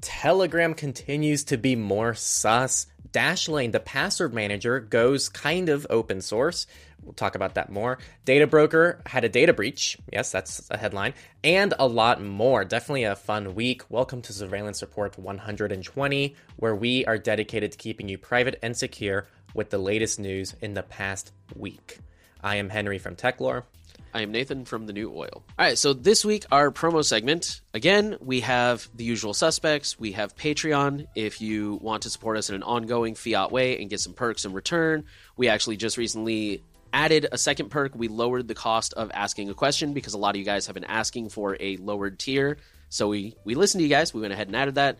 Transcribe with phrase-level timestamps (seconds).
[0.00, 2.86] Telegram continues to be more sus.
[3.12, 6.66] Dashlane, the password manager, goes kind of open source.
[7.02, 7.98] We'll talk about that more.
[8.24, 9.98] Data Broker had a data breach.
[10.12, 11.14] Yes, that's a headline.
[11.42, 12.64] And a lot more.
[12.64, 13.82] Definitely a fun week.
[13.90, 19.26] Welcome to Surveillance Report 120, where we are dedicated to keeping you private and secure
[19.54, 21.98] with the latest news in the past week.
[22.42, 23.64] I am Henry from Techlore.
[24.12, 25.30] I am Nathan from the New Oil.
[25.34, 29.98] All right, so this week, our promo segment again, we have the usual suspects.
[29.98, 33.88] We have Patreon if you want to support us in an ongoing fiat way and
[33.88, 35.04] get some perks in return.
[35.36, 37.94] We actually just recently added a second perk.
[37.94, 40.74] We lowered the cost of asking a question because a lot of you guys have
[40.74, 42.56] been asking for a lowered tier.
[42.88, 44.12] So we, we listened to you guys.
[44.12, 44.98] We went ahead and added that.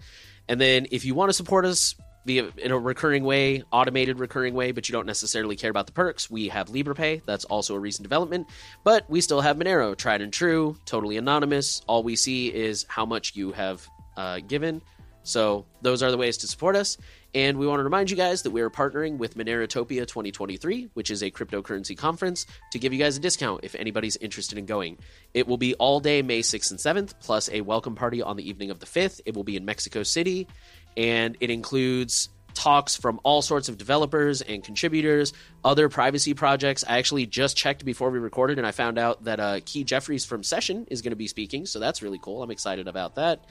[0.48, 4.72] And then if you want to support us, in a recurring way, automated recurring way,
[4.72, 6.30] but you don't necessarily care about the perks.
[6.30, 8.48] We have Liberapay, that's also a recent development,
[8.84, 11.82] but we still have Monero, tried and true, totally anonymous.
[11.86, 14.82] All we see is how much you have uh, given.
[15.22, 16.96] So those are the ways to support us.
[17.34, 21.10] And we want to remind you guys that we are partnering with Monerotopia 2023, which
[21.10, 24.98] is a cryptocurrency conference, to give you guys a discount if anybody's interested in going.
[25.32, 28.48] It will be all day May 6th and 7th, plus a welcome party on the
[28.48, 29.20] evening of the 5th.
[29.26, 30.48] It will be in Mexico City
[30.96, 35.32] and it includes talks from all sorts of developers and contributors,
[35.64, 36.84] other privacy projects.
[36.86, 40.26] I actually just checked before we recorded, and I found out that uh, Kee Jefferys
[40.26, 42.42] from Session is going to be speaking, so that's really cool.
[42.42, 43.44] I'm excited about that.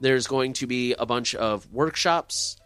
[0.00, 2.56] There's going to be a bunch of workshops,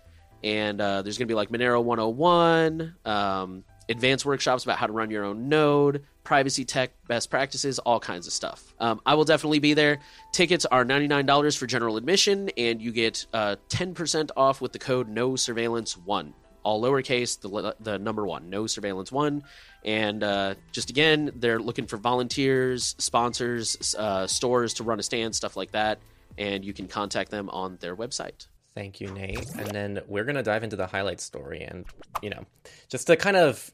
[0.42, 4.92] and uh, there's going to be like Monero 101, um, advanced workshops about how to
[4.92, 8.74] run your own node, privacy tech, best practices, all kinds of stuff.
[8.80, 10.00] Um, I will definitely be there.
[10.32, 15.08] Tickets are $99 for general admission, and you get uh, 10% off with the code
[15.08, 16.34] No Surveillance One.
[16.64, 19.44] All lowercase, the, the number one, No Surveillance One.
[19.84, 25.34] And uh, just again, they're looking for volunteers, sponsors, uh, stores to run a stand,
[25.34, 25.98] stuff like that.
[26.38, 28.46] And you can contact them on their website.
[28.74, 29.46] Thank you, Nate.
[29.58, 31.62] And then we're going to dive into the highlight story.
[31.62, 31.84] And,
[32.22, 32.46] you know,
[32.88, 33.70] just to kind of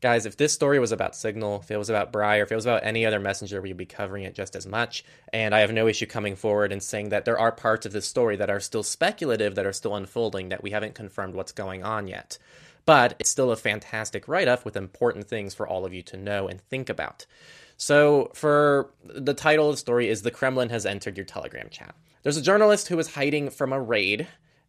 [0.00, 2.66] guys, if this story was about Signal, if it was about Briar, if it was
[2.66, 5.04] about any other messenger, we'd be covering it just as much.
[5.32, 8.06] And I have no issue coming forward and saying that there are parts of this
[8.06, 11.82] story that are still speculative, that are still unfolding, that we haven't confirmed what's going
[11.82, 12.38] on yet.
[12.84, 16.16] But it's still a fantastic write up with important things for all of you to
[16.16, 17.26] know and think about.
[17.84, 21.96] So, for the title of the story is The Kremlin Has Entered Your Telegram Chat.
[22.22, 24.28] There's a journalist who was hiding from a raid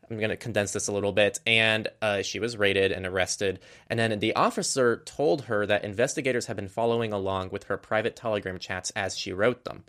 [0.10, 1.40] I'm going to condense this a little bit.
[1.46, 3.60] And uh, she was raided and arrested.
[3.88, 8.16] And then the officer told her that investigators had been following along with her private
[8.16, 9.84] Telegram chats as she wrote them.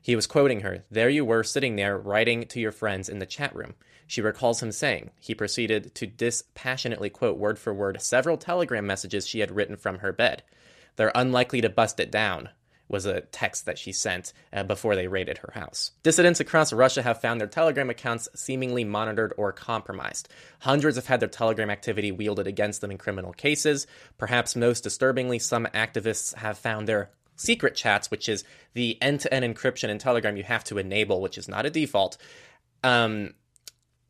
[0.00, 3.26] He was quoting her, There you were sitting there writing to your friends in the
[3.26, 3.74] chat room.
[4.06, 9.28] She recalls him saying, he proceeded to dispassionately quote word for word several telegram messages
[9.28, 10.42] she had written from her bed.
[10.96, 12.48] They're unlikely to bust it down
[12.92, 15.92] was a text that she sent uh, before they raided her house.
[16.02, 20.28] Dissidents across Russia have found their Telegram accounts seemingly monitored or compromised.
[20.60, 23.86] Hundreds have had their Telegram activity wielded against them in criminal cases.
[24.18, 28.44] Perhaps most disturbingly, some activists have found their secret chats, which is
[28.74, 31.70] the end to end encryption in Telegram you have to enable, which is not a
[31.70, 32.16] default.
[32.84, 33.34] Um,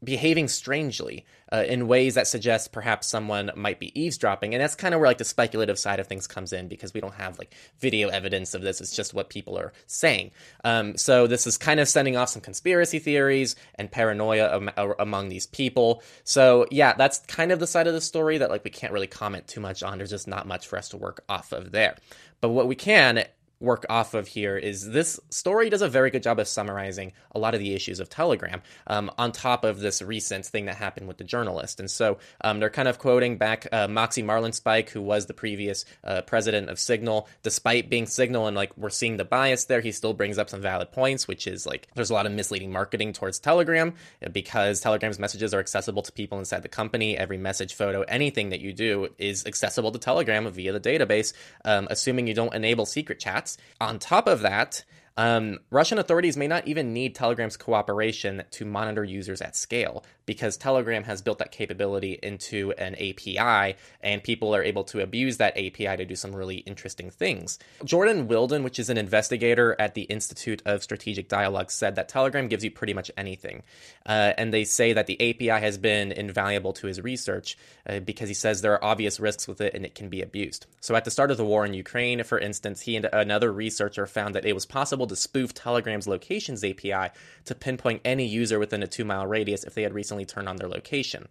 [0.05, 4.55] behaving strangely uh, in ways that suggest perhaps someone might be eavesdropping.
[4.55, 7.01] And that's kind of where like the speculative side of things comes in because we
[7.01, 8.81] don't have like video evidence of this.
[8.81, 10.31] It's just what people are saying.
[10.65, 15.29] Um, so this is kind of sending off some conspiracy theories and paranoia am- among
[15.29, 16.03] these people.
[16.25, 19.07] So yeah that's kind of the side of the story that like we can't really
[19.07, 19.99] comment too much on.
[19.99, 21.97] There's just not much for us to work off of there.
[22.41, 23.25] But what we can
[23.63, 27.39] work off of here is this story does a very good job of summarizing a
[27.39, 31.09] lot of the issues of Telegram um, on top of this recent thing that happened
[31.09, 31.81] with the journalist.
[31.81, 35.85] And so um, they're kind of quoting back uh, Moxie Marlinspike, who was the previous
[36.05, 37.29] uh, president of Signal.
[37.43, 40.61] Despite being Signal and like we're seeing the bias there, he still brings up some
[40.61, 44.81] valid points, which is like there's a lot of misleading marketing towards Telegram uh, because
[44.81, 47.17] Telegram's messages are accessible to people inside the company.
[47.17, 51.33] Every message, photo, anything that you do is accessible to Telegram via the database,
[51.65, 53.52] um, assuming you don't enable secret chats.
[53.81, 54.85] On top of that,
[55.17, 60.57] um, Russian authorities may not even need Telegram's cooperation to monitor users at scale because
[60.57, 65.57] Telegram has built that capability into an API and people are able to abuse that
[65.57, 67.59] API to do some really interesting things.
[67.85, 72.49] Jordan Wildon, which is an investigator at the Institute of Strategic Dialogue, said that Telegram
[72.49, 73.63] gives you pretty much anything.
[74.07, 77.57] Uh, and they say that the API has been invaluable to his research
[77.89, 80.67] uh, because he says there are obvious risks with it and it can be abused.
[80.81, 84.07] So at the start of the war in Ukraine, for instance, he and another researcher
[84.07, 87.11] found that it was possible to spoof Telegram's locations API
[87.45, 90.57] to pinpoint any user within a two mile radius if they had recently turned on
[90.57, 91.29] their location.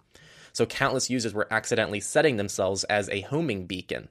[0.54, 4.10] So countless users were accidentally setting themselves as a homing beacon.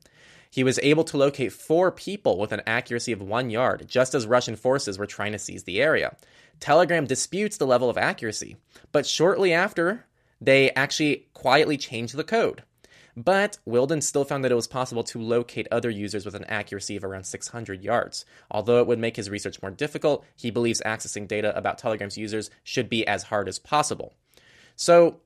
[0.50, 4.26] He was able to locate four people with an accuracy of one yard, just as
[4.26, 6.16] Russian forces were trying to seize the area.
[6.58, 8.56] Telegram disputes the level of accuracy,
[8.90, 10.06] but shortly after,
[10.40, 12.64] they actually quietly changed the code.
[13.16, 16.96] But Wildon still found that it was possible to locate other users with an accuracy
[16.96, 18.24] of around 600 yards.
[18.50, 22.50] Although it would make his research more difficult, he believes accessing data about Telegram's users
[22.64, 24.14] should be as hard as possible.
[24.76, 25.20] So,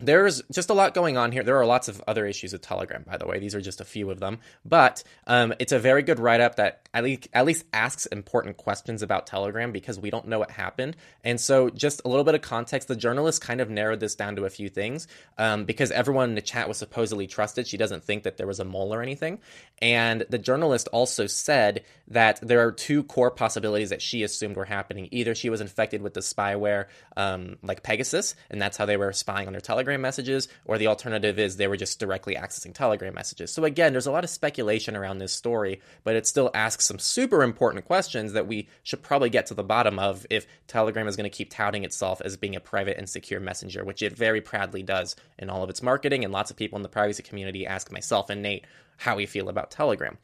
[0.00, 1.42] there's just a lot going on here.
[1.42, 3.38] There are lots of other issues with Telegram, by the way.
[3.38, 4.38] These are just a few of them.
[4.64, 8.56] But um, it's a very good write up that at least, at least asks important
[8.56, 10.96] questions about Telegram because we don't know what happened.
[11.22, 14.36] And so, just a little bit of context the journalist kind of narrowed this down
[14.36, 15.06] to a few things
[15.38, 17.66] um, because everyone in the chat was supposedly trusted.
[17.66, 19.38] She doesn't think that there was a mole or anything.
[19.82, 24.64] And the journalist also said that there are two core possibilities that she assumed were
[24.64, 25.08] happening.
[25.10, 26.86] Either she was infected with the spyware
[27.16, 30.78] um, like Pegasus, and that's how they were spying on her Telegram Telegram messages, or
[30.78, 33.52] the alternative is they were just directly accessing Telegram messages.
[33.52, 37.00] So again, there's a lot of speculation around this story, but it still asks some
[37.00, 41.16] super important questions that we should probably get to the bottom of if Telegram is
[41.16, 44.40] going to keep touting itself as being a private and secure messenger, which it very
[44.40, 46.22] proudly does in all of its marketing.
[46.22, 48.64] And lots of people in the privacy community ask myself and Nate
[48.96, 50.18] how we feel about Telegram.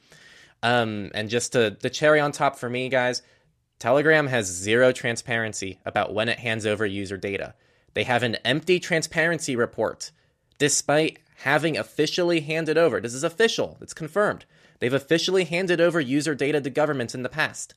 [0.62, 3.22] Um, and just to, the cherry on top for me, guys,
[3.80, 7.54] Telegram has zero transparency about when it hands over user data.
[7.96, 10.10] They have an empty transparency report,
[10.58, 13.00] despite having officially handed over.
[13.00, 14.44] This is official, it's confirmed.
[14.80, 17.72] They've officially handed over user data to governments in the past.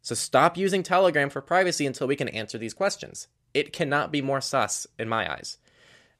[0.00, 3.28] So stop using Telegram for privacy until we can answer these questions.
[3.52, 5.58] It cannot be more sus in my eyes.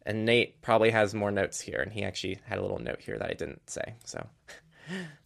[0.04, 3.16] And Nate probably has more notes here, and he actually had a little note here
[3.16, 3.94] that I didn't say.
[4.04, 4.26] So.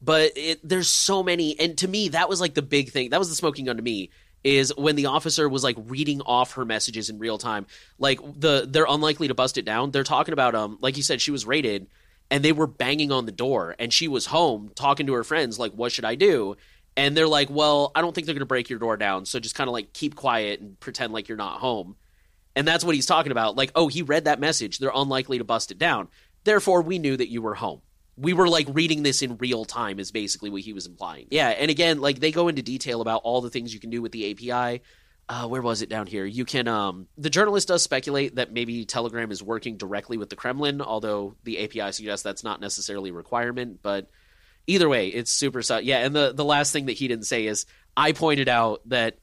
[0.01, 3.11] But it, there's so many, and to me, that was like the big thing.
[3.11, 4.11] That was the smoking gun to me
[4.43, 7.67] is when the officer was like reading off her messages in real time.
[7.99, 9.91] Like the they're unlikely to bust it down.
[9.91, 11.87] They're talking about um like you said she was raided
[12.31, 15.59] and they were banging on the door and she was home talking to her friends
[15.59, 16.57] like what should I do?
[16.97, 19.39] And they're like, "Well, I don't think they're going to break your door down, so
[19.39, 21.97] just kind of like keep quiet and pretend like you're not home."
[22.57, 23.57] And that's what he's talking about.
[23.57, 24.79] Like, "Oh, he read that message.
[24.79, 26.09] They're unlikely to bust it down.
[26.43, 27.81] Therefore, we knew that you were home."
[28.17, 31.27] We were like reading this in real time is basically what he was implying.
[31.31, 34.03] Yeah, and again, like they go into detail about all the things you can do
[34.03, 34.83] with the API.
[35.29, 36.25] Uh, where was it down here?
[36.25, 36.67] You can.
[36.67, 41.37] Um, the journalist does speculate that maybe Telegram is working directly with the Kremlin, although
[41.45, 43.79] the API suggests that's not necessarily a requirement.
[43.81, 44.11] But
[44.67, 45.63] either way, it's super.
[45.63, 47.65] Su- yeah, and the the last thing that he didn't say is
[47.97, 49.19] I pointed out that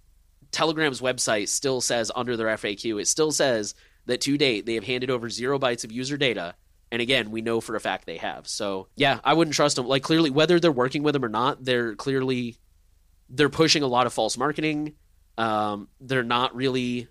[0.51, 3.75] Telegram's website still says under their FAQ, it still says
[4.05, 6.55] that to date they have handed over zero bytes of user data
[6.91, 8.47] and again, we know for a fact they have.
[8.47, 9.87] So yeah, I wouldn't trust them.
[9.87, 12.57] Like clearly, whether they're working with them or not, they're clearly
[13.29, 14.93] they're pushing a lot of false marketing.
[15.37, 17.07] Um, they're not really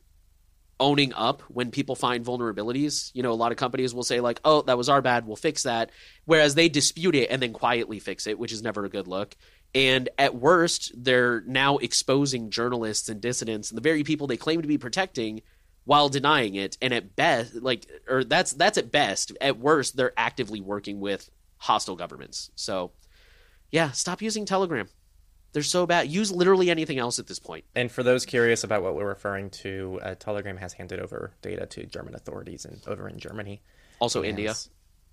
[0.78, 3.10] owning up when people find vulnerabilities.
[3.14, 5.26] You know, a lot of companies will say like, "Oh, that was our bad.
[5.26, 5.90] We'll fix that,"
[6.24, 9.36] whereas they dispute it and then quietly fix it, which is never a good look.
[9.74, 14.62] And at worst, they're now exposing journalists and dissidents and the very people they claim
[14.62, 15.42] to be protecting
[15.86, 20.12] while denying it and at best like or that's that's at best at worst they're
[20.16, 22.50] actively working with hostile governments.
[22.54, 22.92] So
[23.70, 24.88] yeah stop using telegram.
[25.52, 26.08] They're so bad.
[26.08, 27.64] Use literally anything else at this point.
[27.74, 31.64] And for those curious about what we're referring to uh, telegram has handed over data
[31.66, 33.62] to german authorities and over in germany.
[34.00, 34.54] Also india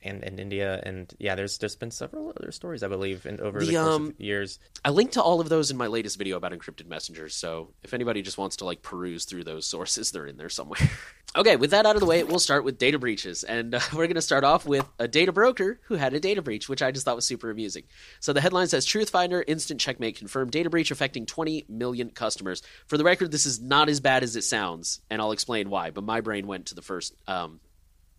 [0.03, 3.59] and, and India and yeah, there's there's been several other stories I believe in over
[3.59, 4.59] the, the course um, of years.
[4.83, 7.93] I linked to all of those in my latest video about encrypted messengers, so if
[7.93, 10.79] anybody just wants to like peruse through those sources, they're in there somewhere.
[11.35, 14.07] okay, with that out of the way, we'll start with data breaches, and uh, we're
[14.07, 16.91] going to start off with a data broker who had a data breach, which I
[16.91, 17.83] just thought was super amusing.
[18.19, 22.61] So the headline says Truthfinder instant checkmate confirmed data breach affecting 20 million customers.
[22.87, 25.91] For the record, this is not as bad as it sounds, and I'll explain why.
[25.91, 27.59] But my brain went to the first um,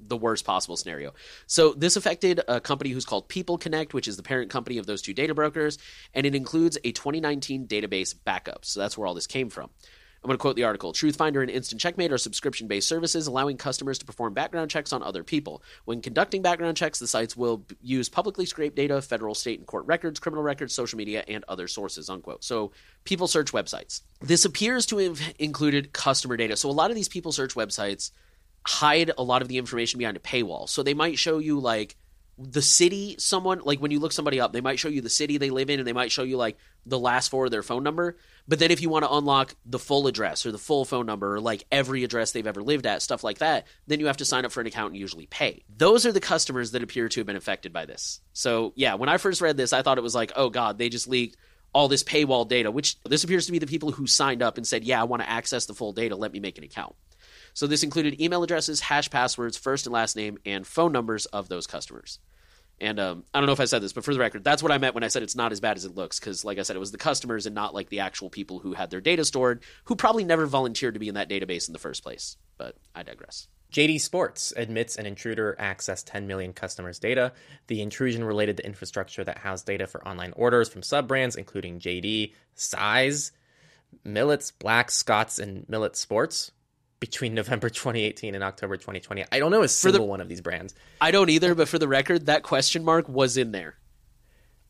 [0.06, 1.12] the worst possible scenario.
[1.46, 4.86] So this affected a company who's called People Connect, which is the parent company of
[4.86, 5.78] those two data brokers,
[6.12, 8.64] and it includes a 2019 database backup.
[8.64, 9.70] So that's where all this came from.
[10.24, 10.94] I'm going to quote the article.
[10.94, 15.02] Truthfinder and Instant Checkmate are subscription based services allowing customers to perform background checks on
[15.02, 15.62] other people.
[15.84, 19.84] When conducting background checks, the sites will use publicly scraped data, federal, state, and court
[19.84, 22.08] records, criminal records, social media, and other sources.
[22.08, 22.42] Unquote.
[22.42, 22.72] So
[23.04, 24.00] people search websites.
[24.22, 26.56] This appears to have included customer data.
[26.56, 28.10] So a lot of these people search websites
[28.66, 30.68] hide a lot of the information behind a paywall.
[30.68, 31.96] So they might show you like
[32.36, 35.38] the city someone like when you look somebody up, they might show you the city
[35.38, 37.82] they live in and they might show you like the last four of their phone
[37.82, 38.16] number.
[38.48, 41.36] But then if you want to unlock the full address or the full phone number
[41.36, 44.24] or like every address they've ever lived at, stuff like that, then you have to
[44.24, 45.62] sign up for an account and usually pay.
[45.76, 48.20] Those are the customers that appear to have been affected by this.
[48.32, 50.88] So yeah, when I first read this, I thought it was like, oh god, they
[50.88, 51.36] just leaked
[51.72, 54.66] all this paywall data, which this appears to be the people who signed up and
[54.66, 56.94] said, yeah, I want to access the full data, let me make an account.
[57.54, 61.48] So this included email addresses, hash passwords, first and last name, and phone numbers of
[61.48, 62.18] those customers.
[62.80, 64.72] And um, I don't know if I said this, but for the record, that's what
[64.72, 66.18] I meant when I said it's not as bad as it looks.
[66.18, 68.72] Because, like I said, it was the customers and not like the actual people who
[68.72, 71.78] had their data stored, who probably never volunteered to be in that database in the
[71.78, 72.36] first place.
[72.58, 73.46] But I digress.
[73.72, 77.32] JD Sports admits an intruder accessed 10 million customers' data.
[77.68, 81.78] The intrusion related to infrastructure that housed data for online orders from sub brands, including
[81.78, 83.32] JD, Size,
[84.02, 86.50] Millets, Black, Scotts, and Millet Sports
[87.04, 89.26] between November 2018 and October 2020.
[89.30, 90.74] I don't know a single the, one of these brands.
[91.02, 93.76] I don't either, but for the record, that question mark was in there.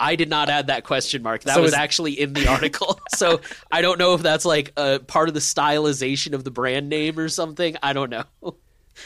[0.00, 1.44] I did not add that question mark.
[1.44, 2.98] That so was actually in the article.
[3.14, 6.88] so I don't know if that's like a part of the stylization of the brand
[6.88, 7.76] name or something.
[7.84, 8.24] I don't know.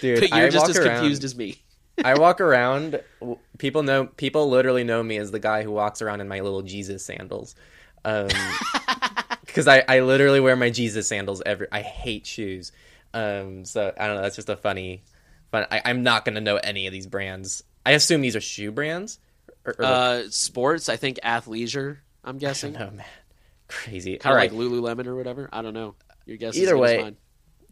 [0.00, 1.60] Dude, but you're I just as around, confused as me.
[2.02, 2.98] I walk around.
[3.58, 4.06] People know.
[4.06, 7.54] People literally know me as the guy who walks around in my little Jesus sandals.
[8.06, 8.28] Um,
[9.44, 11.66] because I, I literally wear my Jesus sandals every.
[11.70, 12.72] I hate shoes.
[13.14, 14.22] Um, so I don't know.
[14.22, 15.02] That's just a funny.
[15.50, 17.62] But I, am not gonna know any of these brands.
[17.84, 19.18] I assume these are shoe brands.
[19.64, 20.88] Or, or uh, sports.
[20.88, 21.98] I think athleisure.
[22.22, 22.76] I'm guessing.
[22.76, 23.04] Oh man,
[23.68, 24.18] crazy.
[24.18, 24.52] Kind of right.
[24.52, 25.48] like Lululemon or whatever.
[25.52, 25.94] I don't know.
[26.26, 26.56] Your guess.
[26.56, 27.14] Either way,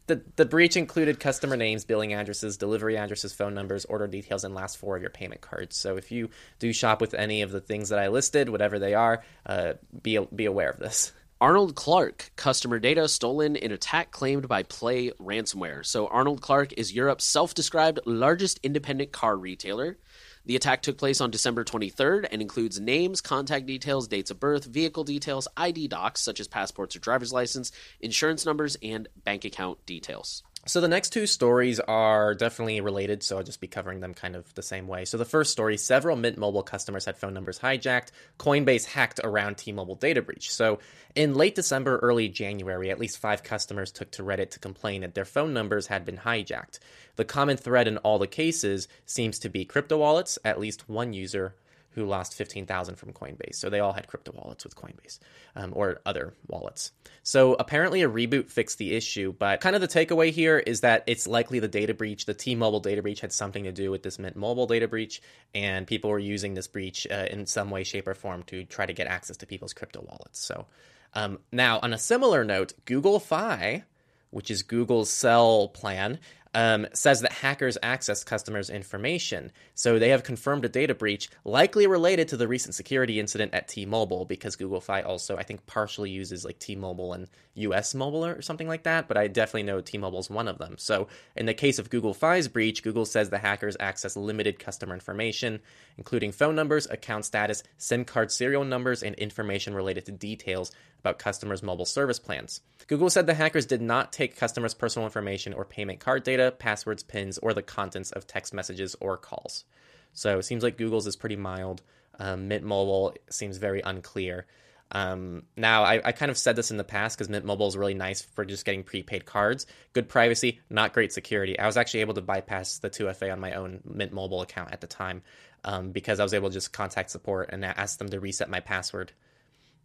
[0.07, 4.55] the the breach included customer names, billing addresses, delivery addresses, phone numbers, order details, and
[4.55, 5.77] last four of your payment cards.
[5.77, 8.95] So if you do shop with any of the things that I listed, whatever they
[8.95, 11.13] are, uh, be be aware of this.
[11.39, 15.85] Arnold Clark customer data stolen in attack claimed by Play ransomware.
[15.85, 19.99] So, Arnold Clark is Europe's self described largest independent car retailer.
[20.47, 24.65] The attack took place on December 23rd and includes names, contact details, dates of birth,
[24.65, 29.85] vehicle details, ID docs such as passports or driver's license, insurance numbers, and bank account
[29.85, 30.43] details.
[30.69, 34.35] So the next two stories are definitely related, so I'll just be covering them kind
[34.35, 35.05] of the same way.
[35.05, 38.09] So the first story, several Mint Mobile customers had phone numbers hijacked.
[38.41, 40.53] Coinbase hacked around T-Mobile data breach.
[40.53, 40.81] So
[41.15, 45.15] in late December, early January, at least 5 customers took to Reddit to complain that
[45.15, 46.81] their phone numbers had been hijacked.
[47.15, 50.37] The common thread in all the cases seems to be crypto wallets.
[50.45, 51.55] At least one user
[51.97, 53.55] who lost 15,000 from Coinbase.
[53.55, 55.19] So they all had crypto wallets with Coinbase
[55.57, 56.93] um, or other wallets.
[57.23, 61.05] So apparently a reboot fixed the issue, but kind of the takeaway here is that
[61.07, 64.19] it's likely the data breach, the T-Mobile data breach had something to do with this
[64.19, 65.23] Mint Mobile data breach
[65.55, 68.85] and people were using this breach uh, in some way shape or form to try
[68.85, 70.39] to get access to people's crypto wallets.
[70.39, 70.67] So
[71.15, 73.85] um, now on a similar note, Google Fi
[74.31, 76.19] which is Google's cell plan,
[76.57, 79.53] um, says that hackers access customers' information.
[79.75, 83.69] So they have confirmed a data breach, likely related to the recent security incident at
[83.69, 88.41] T-Mobile, because Google Fi also, I think, partially uses like T-Mobile and US Mobile or
[88.41, 89.07] something like that.
[89.07, 90.77] But I definitely know T-Mobile is one of them.
[90.79, 94.95] So in the case of Google Fi's breach, Google says the hackers access limited customer
[94.95, 95.61] information,
[95.99, 101.19] including phone numbers, account status, SIM card serial numbers, and information related to details about
[101.19, 102.61] customers' mobile service plans.
[102.89, 107.03] Google said the hackers did not take customers' personal information or payment card data, passwords,
[107.03, 109.65] pins, or the contents of text messages or calls.
[110.13, 111.83] So it seems like Google's is pretty mild.
[112.19, 114.47] Um, Mint Mobile seems very unclear.
[114.93, 117.77] Um, now, I, I, kind of said this in the past because Mint Mobile is
[117.77, 119.67] really nice for just getting prepaid cards.
[119.93, 121.59] Good privacy, not great security.
[121.59, 124.81] I was actually able to bypass the 2FA on my own Mint Mobile account at
[124.81, 125.23] the time
[125.65, 128.61] um, because I was able to just contact support and ask them to reset my
[128.61, 129.13] password.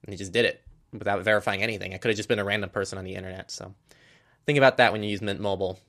[0.03, 0.61] And they just did it
[0.93, 1.93] without verifying anything.
[1.93, 3.49] I could have just been a random person on the internet.
[3.49, 3.73] So
[4.45, 5.79] think about that when you use Mint Mobile.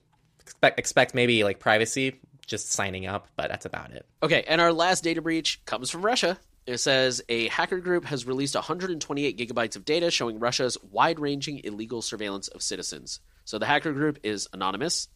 [0.45, 4.05] Expect expect maybe like privacy, just signing up, but that's about it.
[4.21, 6.37] Okay, and our last data breach comes from Russia.
[6.65, 12.01] It says a hacker group has released 128 gigabytes of data showing Russia's wide-ranging illegal
[12.01, 13.19] surveillance of citizens.
[13.43, 15.09] So the hacker group is anonymous.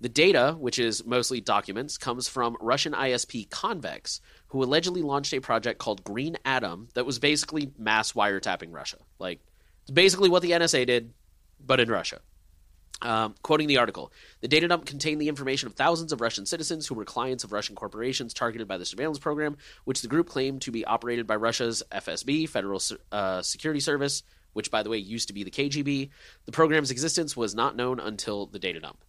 [0.00, 5.40] The data, which is mostly documents, comes from Russian ISP Convex, who allegedly launched a
[5.40, 8.98] project called Green Atom that was basically mass wiretapping Russia.
[9.18, 9.40] Like,
[9.82, 11.12] it's basically what the NSA did,
[11.60, 12.20] but in Russia.
[13.04, 16.86] Um, quoting the article, the data dump contained the information of thousands of Russian citizens
[16.86, 20.62] who were clients of Russian corporations targeted by the surveillance program, which the group claimed
[20.62, 22.80] to be operated by Russia's FSB, Federal
[23.12, 24.22] uh, Security Service,
[24.54, 26.08] which, by the way, used to be the KGB.
[26.46, 29.04] The program's existence was not known until the data dump.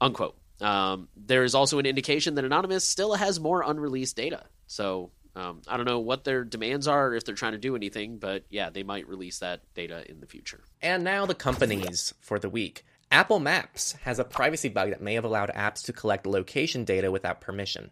[0.00, 0.36] Unquote.
[0.60, 4.44] Um, there is also an indication that Anonymous still has more unreleased data.
[4.68, 8.18] So um, I don't know what their demands are if they're trying to do anything,
[8.18, 10.60] but yeah, they might release that data in the future.
[10.80, 12.84] And now the companies for the week.
[13.10, 17.10] Apple Maps has a privacy bug that may have allowed apps to collect location data
[17.10, 17.90] without permission.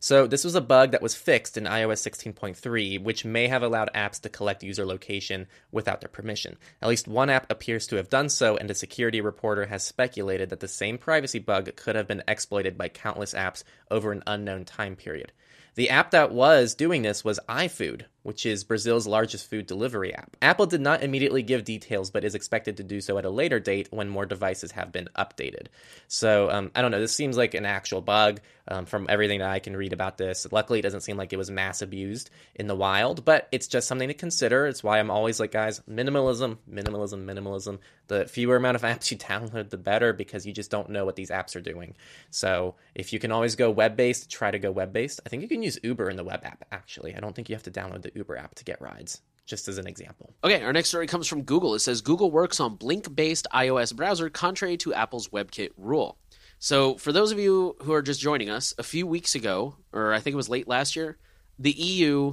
[0.00, 3.90] So, this was a bug that was fixed in iOS 16.3, which may have allowed
[3.94, 6.58] apps to collect user location without their permission.
[6.82, 10.50] At least one app appears to have done so, and a security reporter has speculated
[10.50, 14.64] that the same privacy bug could have been exploited by countless apps over an unknown
[14.64, 15.32] time period.
[15.74, 20.36] The app that was doing this was iFood, which is Brazil's largest food delivery app.
[20.42, 23.60] Apple did not immediately give details, but is expected to do so at a later
[23.60, 25.66] date when more devices have been updated.
[26.08, 27.00] So um, I don't know.
[27.00, 30.46] This seems like an actual bug um, from everything that I can read about this.
[30.50, 33.86] Luckily, it doesn't seem like it was mass abused in the wild, but it's just
[33.86, 34.66] something to consider.
[34.66, 37.78] It's why I'm always like, guys, minimalism, minimalism, minimalism.
[38.06, 41.16] The fewer amount of apps you download, the better because you just don't know what
[41.16, 41.94] these apps are doing.
[42.30, 45.20] So if you can always go web based, try to go web based.
[45.26, 47.14] I think you can use Uber in the web app, actually.
[47.14, 49.78] I don't think you have to download the Uber app to get rides just as
[49.78, 50.34] an example.
[50.42, 51.74] Okay, our next story comes from Google.
[51.74, 56.18] It says Google works on Blink based iOS browser contrary to Apple's WebKit rule.
[56.58, 60.14] So, for those of you who are just joining us, a few weeks ago, or
[60.14, 61.18] I think it was late last year,
[61.58, 62.32] the EU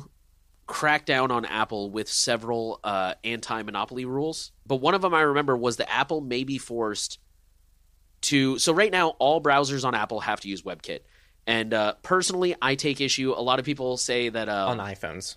[0.68, 4.52] cracked down on Apple with several uh, anti monopoly rules.
[4.66, 7.20] But one of them I remember was that Apple may be forced
[8.22, 8.58] to.
[8.58, 11.00] So, right now, all browsers on Apple have to use WebKit.
[11.46, 13.34] And uh, personally, I take issue.
[13.36, 14.48] A lot of people say that.
[14.48, 15.36] Uh, on iPhones.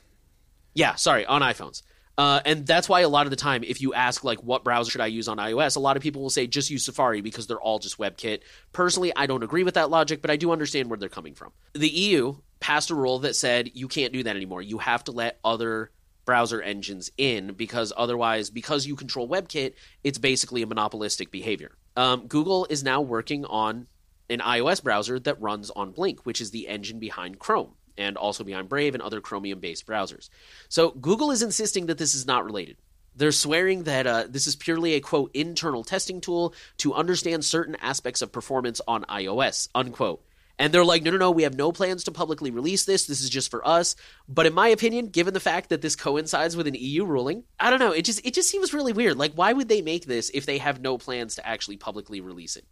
[0.75, 1.83] Yeah, sorry, on iPhones.
[2.17, 4.91] Uh, and that's why a lot of the time, if you ask like what browser
[4.91, 7.47] should I use on iOS, a lot of people will say just use Safari because
[7.47, 8.41] they're all just WebKit.
[8.73, 11.53] Personally, I don't agree with that logic, but I do understand where they're coming from.
[11.73, 14.63] The EU passed a rule that said you can't do that anymore.
[14.63, 15.91] You have to let other
[16.25, 21.77] browser engines in because otherwise, because you control WebKit, it's basically a monopolistic behavior.
[21.97, 23.89] Um, Google is now working on
[24.31, 28.45] an iOS browser that runs on Blink, which is the engine behind Chrome and also
[28.45, 30.29] behind Brave and other Chromium based browsers.
[30.69, 32.77] So Google is insisting that this is not related.
[33.17, 37.77] They're swearing that uh, this is purely a quote internal testing tool to understand certain
[37.77, 40.25] aspects of performance on iOS unquote.
[40.59, 43.07] And they're like, no, no, no, we have no plans to publicly release this.
[43.07, 43.97] This is just for us.
[44.29, 47.71] But in my opinion, given the fact that this coincides with an EU ruling, I
[47.71, 47.91] don't know.
[47.91, 49.17] It just it just seems really weird.
[49.17, 52.57] Like, why would they make this if they have no plans to actually publicly release
[52.57, 52.67] it?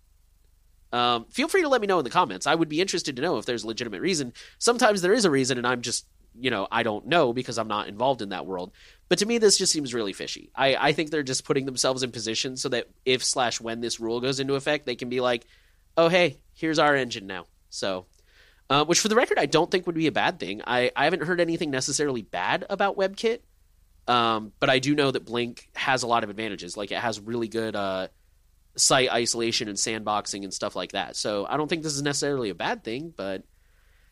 [0.93, 2.47] Um, feel free to let me know in the comments.
[2.47, 4.33] I would be interested to know if there's a legitimate reason.
[4.59, 6.07] Sometimes there is a reason, and I'm just,
[6.39, 8.73] you know, I don't know because I'm not involved in that world.
[9.09, 10.51] But to me, this just seems really fishy.
[10.55, 14.01] I, I think they're just putting themselves in position so that if slash when this
[14.01, 15.47] rule goes into effect, they can be like,
[15.97, 17.47] oh, hey, here's our engine now.
[17.71, 18.07] So,
[18.69, 20.63] uh, which for the record, I don't think would be a bad thing.
[20.67, 23.41] I, I haven't heard anything necessarily bad about WebKit,
[24.09, 26.77] um, but I do know that Blink has a lot of advantages.
[26.77, 27.77] Like it has really good.
[27.77, 28.09] Uh,
[28.77, 31.17] site isolation and sandboxing and stuff like that.
[31.17, 33.43] So I don't think this is necessarily a bad thing, but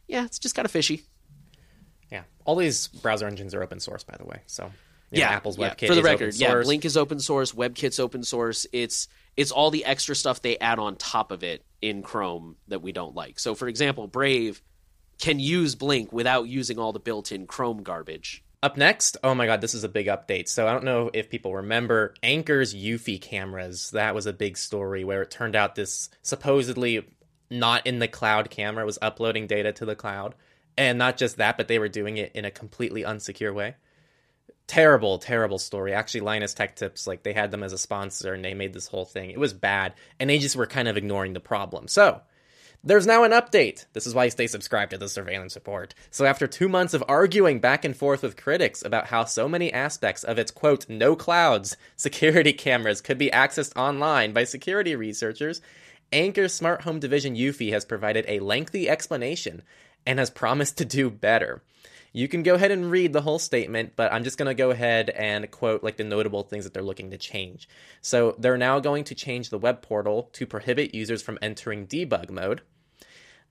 [0.06, 1.02] yeah, it's just kind of fishy.
[2.10, 4.42] Yeah, all these browser engines are open source, by the way.
[4.46, 4.70] So
[5.10, 5.70] yeah, know, Apple's yeah.
[5.70, 6.60] WebKit for the record, yeah.
[6.62, 8.66] Blink is open source, WebKit's open source.
[8.72, 12.82] It's it's all the extra stuff they add on top of it in Chrome that
[12.82, 13.38] we don't like.
[13.38, 14.60] So, for example, Brave
[15.18, 18.42] can use Blink without using all the built-in Chrome garbage.
[18.62, 20.46] Up next, oh my god, this is a big update.
[20.48, 23.90] So I don't know if people remember Anker's Eufy cameras.
[23.92, 27.06] That was a big story where it turned out this supposedly
[27.50, 30.34] not in the cloud camera was uploading data to the cloud.
[30.76, 33.76] And not just that, but they were doing it in a completely unsecure way.
[34.66, 35.94] Terrible, terrible story.
[35.94, 38.86] Actually, Linus Tech Tips, like they had them as a sponsor and they made this
[38.86, 39.30] whole thing.
[39.30, 39.94] It was bad.
[40.18, 41.88] And they just were kind of ignoring the problem.
[41.88, 42.20] So
[42.82, 43.84] there's now an update.
[43.92, 45.94] This is why you stay subscribed to the surveillance report.
[46.10, 49.72] So, after two months of arguing back and forth with critics about how so many
[49.72, 55.60] aspects of its quote, no clouds security cameras could be accessed online by security researchers,
[56.12, 59.62] Anker's smart home division Eufy has provided a lengthy explanation
[60.06, 61.62] and has promised to do better.
[62.12, 64.70] You can go ahead and read the whole statement, but I'm just going to go
[64.70, 67.68] ahead and quote like the notable things that they're looking to change.
[68.00, 72.30] So, they're now going to change the web portal to prohibit users from entering debug
[72.30, 72.62] mode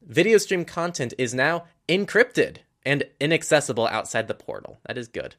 [0.06, 4.80] video stream content is now encrypted and inaccessible outside the portal.
[4.88, 5.36] That is good.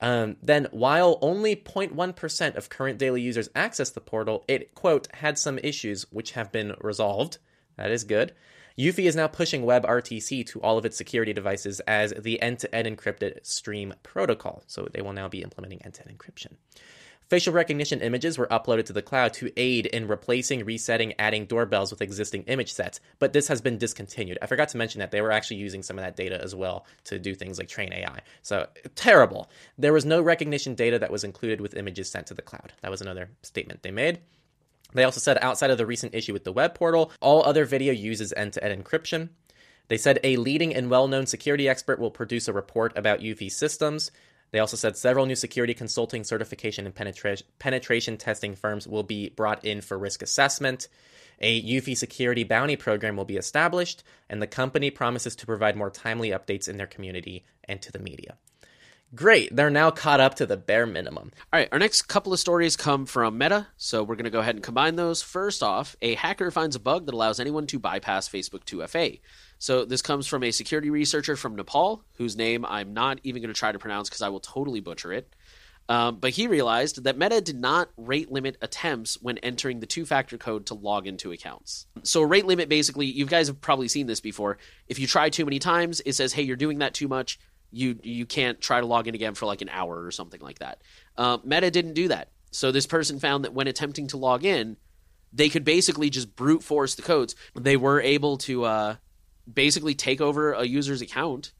[0.00, 5.38] Um, then, while only 0.1% of current daily users access the portal, it, quote, had
[5.38, 7.38] some issues which have been resolved.
[7.76, 8.32] That is good.
[8.78, 12.72] Eufy is now pushing WebRTC to all of its security devices as the end to
[12.72, 14.62] end encrypted stream protocol.
[14.68, 16.52] So they will now be implementing end to end encryption.
[17.28, 21.90] Facial recognition images were uploaded to the cloud to aid in replacing, resetting, adding doorbells
[21.90, 24.38] with existing image sets, but this has been discontinued.
[24.40, 26.86] I forgot to mention that they were actually using some of that data as well
[27.04, 28.20] to do things like train AI.
[28.40, 29.50] So, terrible.
[29.76, 32.72] There was no recognition data that was included with images sent to the cloud.
[32.80, 34.20] That was another statement they made.
[34.94, 37.92] They also said outside of the recent issue with the web portal, all other video
[37.92, 39.30] uses end to end encryption.
[39.88, 43.50] They said a leading and well known security expert will produce a report about Eufy
[43.50, 44.10] systems.
[44.50, 49.28] They also said several new security consulting, certification, and penetra- penetration testing firms will be
[49.28, 50.88] brought in for risk assessment.
[51.40, 55.90] A Eufy security bounty program will be established, and the company promises to provide more
[55.90, 58.36] timely updates in their community and to the media.
[59.14, 61.32] Great, they're now caught up to the bare minimum.
[61.50, 64.40] All right, our next couple of stories come from Meta, so we're going to go
[64.40, 65.22] ahead and combine those.
[65.22, 69.20] First off, a hacker finds a bug that allows anyone to bypass Facebook 2FA.
[69.58, 73.52] So this comes from a security researcher from Nepal, whose name I'm not even going
[73.52, 75.34] to try to pronounce because I will totally butcher it.
[75.88, 80.04] Um, but he realized that Meta did not rate limit attempts when entering the two
[80.04, 81.86] factor code to log into accounts.
[82.02, 84.58] So, a rate limit basically, you guys have probably seen this before.
[84.86, 87.38] If you try too many times, it says, hey, you're doing that too much.
[87.70, 90.58] You, you can't try to log in again for like an hour or something like
[90.60, 90.80] that.
[91.16, 92.28] Uh, Meta didn't do that.
[92.50, 94.78] So, this person found that when attempting to log in,
[95.32, 97.34] they could basically just brute force the codes.
[97.54, 98.96] They were able to uh,
[99.52, 101.52] basically take over a user's account.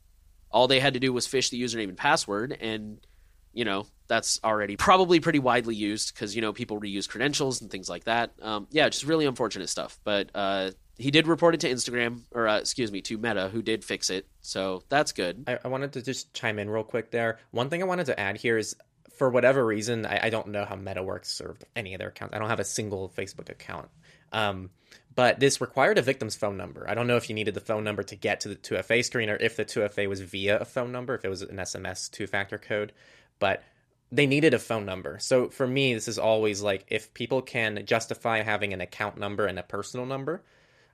[0.50, 3.06] All they had to do was phish the username and password, and
[3.52, 7.70] you know that's already probably pretty widely used because you know people reuse credentials and
[7.70, 8.32] things like that.
[8.42, 9.98] Um, yeah, just really unfortunate stuff.
[10.04, 13.62] But uh, he did report it to Instagram, or uh, excuse me, to Meta, who
[13.62, 14.26] did fix it.
[14.40, 15.44] So that's good.
[15.46, 17.38] I, I, wanted to just chime in real quick there.
[17.52, 18.74] One thing I wanted to add here is,
[19.16, 22.34] for whatever reason, I, I don't know how Meta works or any of their accounts.
[22.34, 23.88] I don't have a single Facebook account.
[24.32, 24.70] Um,
[25.14, 26.88] but this required a victim's phone number.
[26.88, 29.30] I don't know if you needed the phone number to get to the 2FA screen
[29.30, 32.28] or if the 2FA was via a phone number, if it was an SMS two
[32.28, 32.92] factor code.
[33.38, 33.62] But
[34.10, 35.18] they needed a phone number.
[35.20, 39.46] So for me, this is always like if people can justify having an account number
[39.46, 40.42] and a personal number,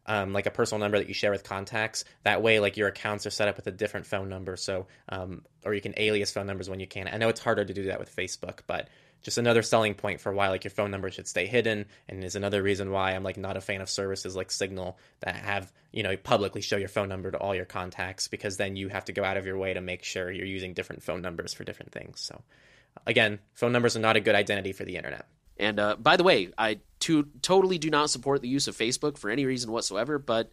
[0.06, 2.04] um, like a personal number that you share with contacts.
[2.24, 4.56] That way, like your accounts are set up with a different phone number.
[4.56, 7.08] So, um, or you can alias phone numbers when you can.
[7.08, 8.88] I know it's harder to do that with Facebook, but
[9.24, 12.36] just another selling point for why like your phone number should stay hidden, and is
[12.36, 16.04] another reason why I'm like not a fan of services like Signal that have you
[16.04, 19.12] know publicly show your phone number to all your contacts because then you have to
[19.12, 21.90] go out of your way to make sure you're using different phone numbers for different
[21.90, 22.20] things.
[22.20, 22.40] So
[23.06, 25.26] Again, phone numbers are not a good identity for the internet.
[25.56, 29.18] And uh, by the way, I to, totally do not support the use of Facebook
[29.18, 30.50] for any reason whatsoever, but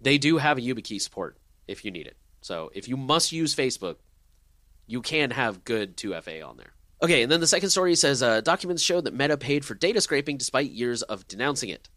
[0.00, 2.16] they do have a YubiKey support if you need it.
[2.40, 3.96] So if you must use Facebook,
[4.86, 6.72] you can have good 2FA on there.
[7.02, 10.00] Okay, and then the second story says uh, documents show that Meta paid for data
[10.00, 11.88] scraping despite years of denouncing it.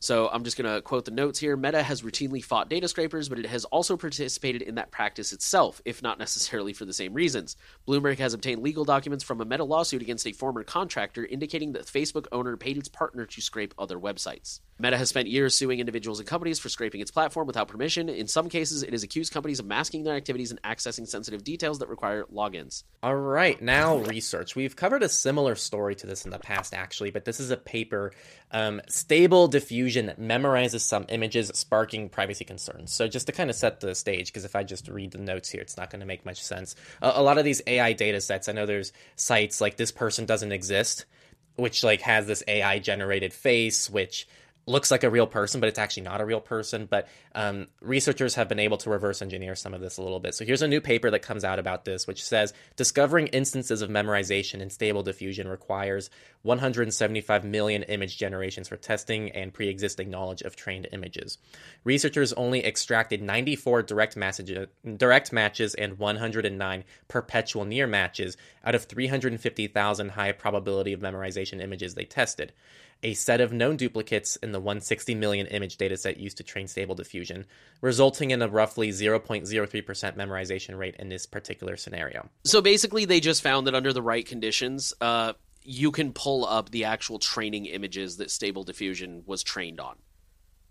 [0.00, 1.56] So I'm just going to quote the notes here.
[1.56, 5.82] Meta has routinely fought data scrapers, but it has also participated in that practice itself,
[5.84, 7.56] if not necessarily for the same reasons.
[7.86, 11.86] Bloomberg has obtained legal documents from a Meta lawsuit against a former contractor indicating that
[11.86, 14.60] Facebook owner paid its partner to scrape other websites.
[14.78, 18.08] Meta has spent years suing individuals and companies for scraping its platform without permission.
[18.08, 21.80] In some cases, it has accused companies of masking their activities and accessing sensitive details
[21.80, 22.84] that require logins.
[23.02, 24.54] All right, now research.
[24.54, 27.56] We've covered a similar story to this in the past, actually, but this is a
[27.56, 28.12] paper.
[28.52, 32.92] Um, stable diffusion memorizes some images, sparking privacy concerns.
[32.92, 35.48] So, just to kind of set the stage, because if I just read the notes
[35.48, 36.74] here, it's not going to make much sense.
[37.02, 40.26] A, a lot of these AI data sets, I know there's sites like this person
[40.26, 41.04] doesn't exist,
[41.56, 44.26] which like has this AI generated face, which
[44.68, 46.86] looks like a real person, but it's actually not a real person.
[46.86, 50.34] But um, researchers have been able to reverse engineer some of this a little bit.
[50.34, 53.90] So here's a new paper that comes out about this, which says discovering instances of
[53.90, 56.10] memorization in stable diffusion requires
[56.42, 61.38] 175 million image generations for testing and pre existing knowledge of trained images.
[61.84, 64.18] Researchers only extracted 94 direct,
[64.96, 71.94] direct matches and 109 perpetual near matches out of 350,000 high probability of memorization images
[71.94, 72.52] they tested
[73.02, 76.94] a set of known duplicates in the 160 million image dataset used to train Stable
[76.94, 77.46] Diffusion,
[77.80, 82.28] resulting in a roughly 0.03% memorization rate in this particular scenario.
[82.44, 86.70] So basically, they just found that under the right conditions, uh, you can pull up
[86.70, 89.96] the actual training images that Stable Diffusion was trained on,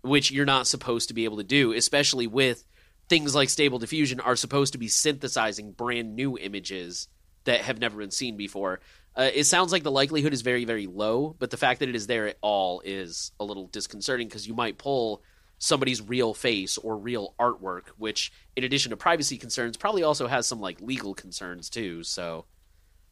[0.02, 2.64] which you're not supposed to be able to do, especially with
[3.08, 7.08] things like Stable Diffusion are supposed to be synthesizing brand new images
[7.44, 8.80] that have never been seen before.
[9.16, 11.96] Uh, it sounds like the likelihood is very, very low, but the fact that it
[11.96, 15.22] is there at all is a little disconcerting because you might pull
[15.58, 20.46] somebody's real face or real artwork, which, in addition to privacy concerns, probably also has
[20.46, 22.04] some like legal concerns too.
[22.04, 22.44] So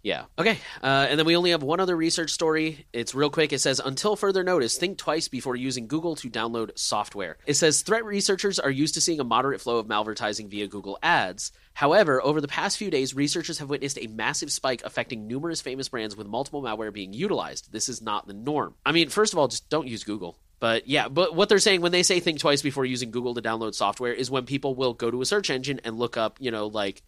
[0.06, 0.26] yeah.
[0.38, 0.56] Okay.
[0.80, 2.86] Uh, and then we only have one other research story.
[2.92, 3.52] It's real quick.
[3.52, 7.38] It says, until further notice, think twice before using Google to download software.
[7.44, 10.96] It says threat researchers are used to seeing a moderate flow of malvertising via Google
[11.02, 11.50] Ads.
[11.74, 15.88] However, over the past few days, researchers have witnessed a massive spike affecting numerous famous
[15.88, 17.72] brands with multiple malware being utilized.
[17.72, 18.76] This is not the norm.
[18.86, 20.38] I mean, first of all, just don't use Google.
[20.60, 23.42] But yeah, but what they're saying when they say think twice before using Google to
[23.42, 26.52] download software is when people will go to a search engine and look up, you
[26.52, 27.02] know, like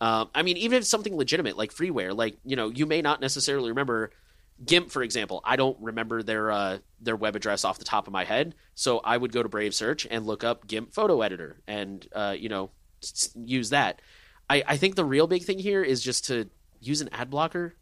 [0.00, 3.20] um, I mean, even if something legitimate like freeware, like you know, you may not
[3.20, 4.10] necessarily remember
[4.64, 5.40] GIMP, for example.
[5.44, 8.98] I don't remember their uh, their web address off the top of my head, so
[8.98, 12.48] I would go to Brave Search and look up GIMP photo editor, and uh, you
[12.48, 12.70] know,
[13.34, 14.00] use that.
[14.48, 16.48] I, I think the real big thing here is just to
[16.80, 17.74] use an ad blocker.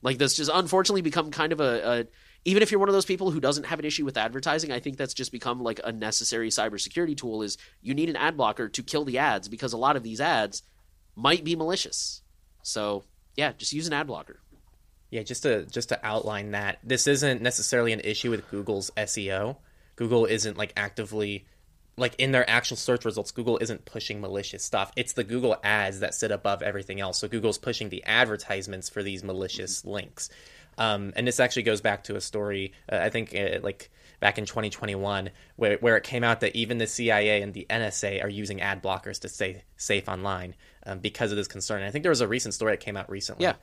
[0.00, 2.04] Like this, just unfortunately become kind of a, a
[2.44, 4.80] even if you're one of those people who doesn't have an issue with advertising, I
[4.80, 7.42] think that's just become like a necessary cybersecurity tool.
[7.42, 10.20] Is you need an ad blocker to kill the ads because a lot of these
[10.20, 10.62] ads
[11.18, 12.22] might be malicious.
[12.62, 13.04] So
[13.36, 14.40] yeah, just use an ad blocker.
[15.10, 19.56] Yeah, just to just to outline that this isn't necessarily an issue with Google's SEO.
[19.96, 21.46] Google isn't like actively
[21.96, 24.92] like in their actual search results, Google isn't pushing malicious stuff.
[24.96, 27.18] It's the Google ads that sit above everything else.
[27.18, 30.30] So Google's pushing the advertisements for these malicious links.
[30.76, 34.38] Um, and this actually goes back to a story, uh, I think, uh, like back
[34.38, 38.28] in 2021, where, where it came out that even the CIA and the NSA are
[38.28, 40.54] using ad blockers to stay safe online
[40.88, 41.78] um, because of this concern.
[41.80, 43.44] And I think there was a recent story that came out recently.
[43.44, 43.54] Yeah.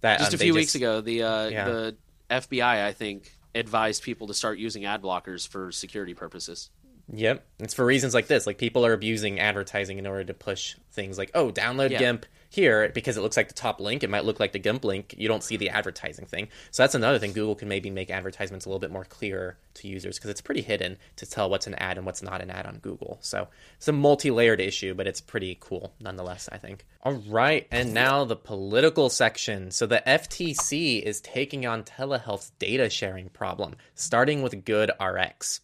[0.00, 1.64] That, Just um, a few weeks ago, the uh, Yeah.
[1.68, 1.96] the
[2.30, 6.70] FBI, I think, advised people to start using ad blockers for security purposes.
[7.12, 7.44] Yep.
[7.60, 8.46] It's for reasons like this.
[8.46, 11.98] Like people are abusing advertising in order to push things like, oh, download Yeah.
[11.98, 14.02] GIMP here because it looks like the top link.
[14.02, 15.14] It might look like the GIMP link.
[15.16, 16.48] You don't see the advertising thing.
[16.70, 17.32] So that's another thing.
[17.32, 20.62] Google can maybe make advertisements a little bit more clearer to users because it's pretty
[20.62, 23.18] hidden to tell what's an ad and what's not an ad on Google.
[23.22, 26.84] So it's a multi layered issue, but it's pretty cool nonetheless, I think.
[27.02, 27.66] All right.
[27.70, 29.70] And now the political section.
[29.70, 35.60] So the FTC is taking on telehealth's data sharing problem, starting with GoodRx.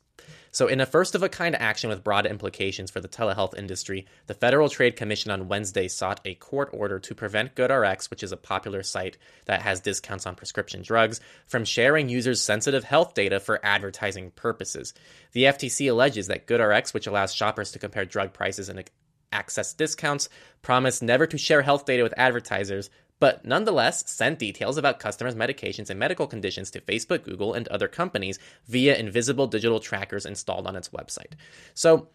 [0.58, 4.06] So, in a first of a kind action with broad implications for the telehealth industry,
[4.26, 8.32] the Federal Trade Commission on Wednesday sought a court order to prevent GoodRx, which is
[8.32, 13.38] a popular site that has discounts on prescription drugs, from sharing users' sensitive health data
[13.38, 14.94] for advertising purposes.
[15.30, 18.82] The FTC alleges that GoodRx, which allows shoppers to compare drug prices and
[19.30, 20.28] access discounts,
[20.62, 22.90] promised never to share health data with advertisers,
[23.20, 27.88] but nonetheless sent details about customers' medications and medical conditions to Facebook, Google, and other
[27.88, 31.32] companies via invisible digital trackers installed on its website.
[31.74, 32.08] So,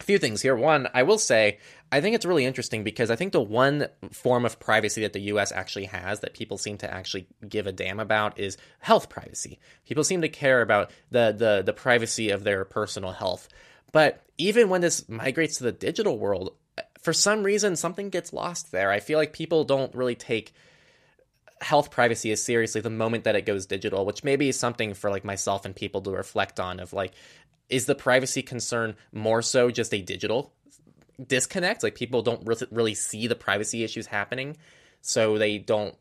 [0.00, 0.56] a few things here.
[0.56, 1.58] One, I will say,
[1.92, 5.20] I think it's really interesting because I think the one form of privacy that the
[5.32, 9.58] US actually has that people seem to actually give a damn about is health privacy.
[9.86, 13.48] People seem to care about the the, the privacy of their personal health.
[13.92, 16.54] But even when this migrates to the digital world,
[17.02, 18.90] for some reason something gets lost there.
[18.90, 20.52] I feel like people don't really take
[21.60, 25.10] health privacy as seriously the moment that it goes digital, which maybe is something for
[25.10, 27.12] like myself and people to reflect on of like
[27.68, 30.52] is the privacy concern more so just a digital
[31.26, 31.82] disconnect?
[31.82, 34.56] Like people don't re- really see the privacy issues happening,
[35.00, 35.94] so they don't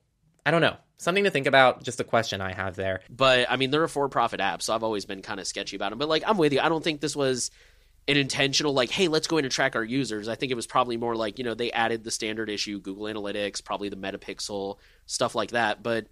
[0.46, 0.78] I don't know.
[0.98, 3.00] Something to think about, just a question I have there.
[3.10, 5.92] But I mean, they're a for-profit app, so I've always been kind of sketchy about
[5.92, 6.00] them.
[6.00, 6.60] But like, I'm with you.
[6.60, 7.52] I don't think this was
[8.08, 10.28] an intentional like, hey, let's go in and track our users.
[10.28, 13.06] I think it was probably more like you know they added the standard issue, Google
[13.06, 15.84] Analytics, probably the Metapixel stuff like that.
[15.84, 16.08] But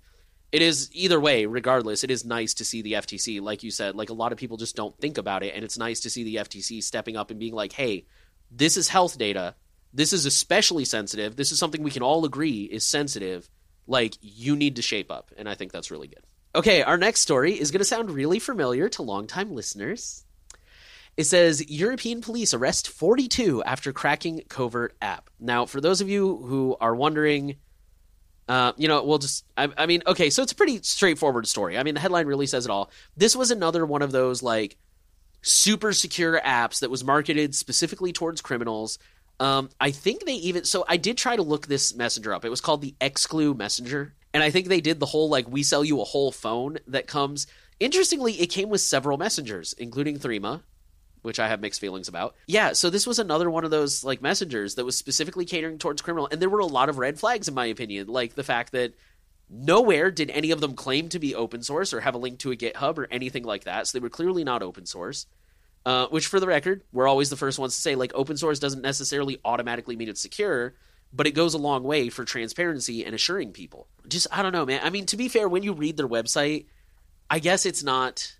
[0.51, 3.95] it is either way, regardless, it is nice to see the FTC, like you said,
[3.95, 6.23] like a lot of people just don't think about it, and it's nice to see
[6.23, 8.05] the FTC stepping up and being like, hey,
[8.51, 9.55] this is health data.
[9.93, 11.35] This is especially sensitive.
[11.35, 13.49] This is something we can all agree is sensitive.
[13.87, 15.31] Like, you need to shape up.
[15.37, 16.23] And I think that's really good.
[16.55, 20.23] Okay, our next story is going to sound really familiar to longtime listeners.
[21.17, 25.31] It says European police arrest 42 after cracking covert app.
[25.39, 27.55] Now, for those of you who are wondering,
[28.47, 31.75] uh, you know, we'll just, I, I mean, okay, so it's a pretty straightforward story.
[31.77, 32.91] I mean, the headline really says it all.
[33.17, 34.77] This was another one of those, like,
[35.41, 38.99] super secure apps that was marketed specifically towards criminals.
[39.39, 42.43] Um, I think they even so I did try to look this messenger up.
[42.43, 45.61] It was called the Exclu Messenger, and I think they did the whole like we
[45.61, 47.45] sell you a whole phone that comes.
[47.79, 50.61] Interestingly, it came with several messengers, including Threema,
[51.21, 52.35] which I have mixed feelings about.
[52.47, 56.01] Yeah, so this was another one of those like messengers that was specifically catering towards
[56.01, 58.71] criminal, and there were a lot of red flags in my opinion, like the fact
[58.71, 58.93] that
[59.49, 62.51] nowhere did any of them claim to be open source or have a link to
[62.51, 63.87] a GitHub or anything like that.
[63.87, 65.25] So they were clearly not open source.
[65.85, 68.59] Uh, which, for the record, we're always the first ones to say like open source
[68.59, 70.73] doesn't necessarily automatically mean it's secure,
[71.13, 73.87] but it goes a long way for transparency and assuring people.
[74.05, 74.81] Just I don't know, man.
[74.83, 76.65] I mean, to be fair, when you read their website,
[77.29, 78.35] I guess it's not,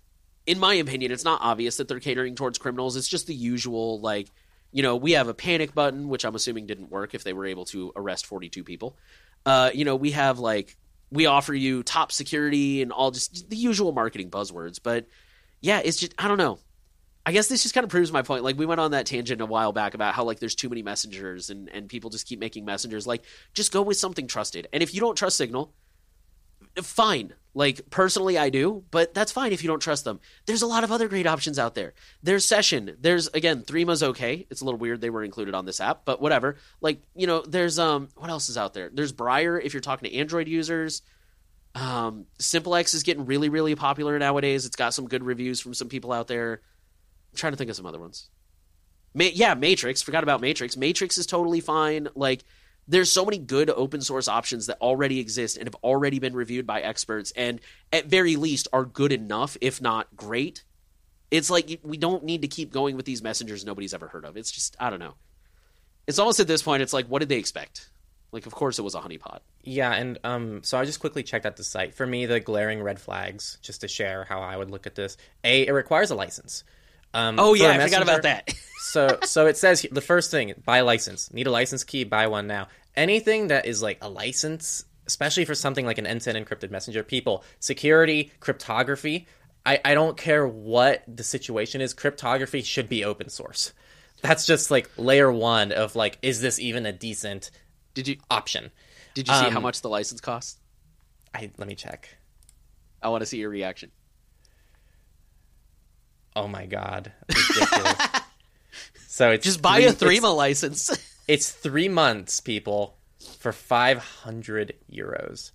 [0.48, 2.96] in my opinion, it's not obvious that they're catering towards criminals.
[2.96, 4.30] It's just the usual like.
[4.70, 7.46] You know, we have a panic button, which I'm assuming didn't work if they were
[7.46, 8.98] able to arrest 42 people.
[9.46, 10.76] Uh, you know, we have like
[11.10, 14.78] we offer you top security and all just the usual marketing buzzwords.
[14.82, 15.06] But
[15.62, 16.58] yeah, it's just I don't know.
[17.24, 18.44] I guess this just kind of proves my point.
[18.44, 20.82] Like we went on that tangent a while back about how like there's too many
[20.82, 23.06] messengers and and people just keep making messengers.
[23.06, 23.22] Like
[23.54, 24.68] just go with something trusted.
[24.72, 25.72] And if you don't trust Signal,
[26.82, 27.32] fine.
[27.58, 30.20] Like personally, I do, but that's fine if you don't trust them.
[30.46, 31.92] There's a lot of other great options out there.
[32.22, 32.96] There's Session.
[33.00, 34.46] There's again, Threema's okay.
[34.48, 36.54] It's a little weird they were included on this app, but whatever.
[36.80, 38.90] Like you know, there's um, what else is out there?
[38.94, 41.02] There's Briar if you're talking to Android users.
[41.74, 44.64] Um, SimpleX is getting really, really popular nowadays.
[44.64, 46.62] It's got some good reviews from some people out there.
[47.32, 48.30] I'm trying to think of some other ones.
[49.14, 50.00] Ma- yeah, Matrix.
[50.00, 50.76] Forgot about Matrix.
[50.76, 52.06] Matrix is totally fine.
[52.14, 52.44] Like,
[52.88, 56.66] there's so many good open source options that already exist and have already been reviewed
[56.66, 57.60] by experts, and
[57.92, 60.64] at very least are good enough, if not great.
[61.30, 64.36] It's like we don't need to keep going with these messengers nobody's ever heard of.
[64.36, 65.14] It's just I don't know.
[66.06, 66.82] It's almost at this point.
[66.82, 67.90] It's like, what did they expect?
[68.32, 69.40] Like, of course, it was a honeypot.
[69.62, 71.94] Yeah, and um, so I just quickly checked out the site.
[71.94, 75.16] For me, the glaring red flags, just to share how I would look at this.
[75.44, 76.64] A, it requires a license.
[77.14, 78.48] Um, Oh yeah, I forgot about that.
[78.80, 82.46] so so it says the first thing buy license need a license key buy one
[82.46, 87.02] now anything that is like a license especially for something like an end-to-end encrypted messenger
[87.02, 89.26] people security cryptography
[89.66, 93.72] I, I don't care what the situation is cryptography should be open source
[94.22, 97.50] that's just like layer one of like is this even a decent
[97.94, 98.70] did you option
[99.14, 100.58] did you see how Um, much the license costs?
[101.34, 102.16] I let me check
[103.02, 103.90] I want to see your reaction.
[106.36, 107.12] Oh my god
[109.06, 110.90] so it's Just buy three- a Threema license.
[111.28, 112.96] It's three months, people,
[113.38, 115.50] for 500 euros,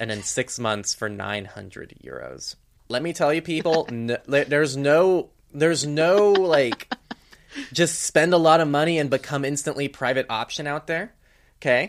[0.00, 2.56] and then six months for 900 euros.
[2.88, 6.92] Let me tell you, people, no, there's no, there's no like,
[7.72, 11.14] just spend a lot of money and become instantly private option out there.
[11.60, 11.84] Okay,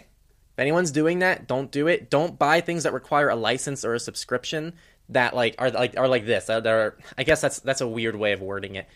[0.54, 2.12] if anyone's doing that, don't do it.
[2.12, 4.74] Don't buy things that require a license or a subscription
[5.10, 6.46] that like are like are like this.
[6.46, 8.88] That are, I guess that's that's a weird way of wording it.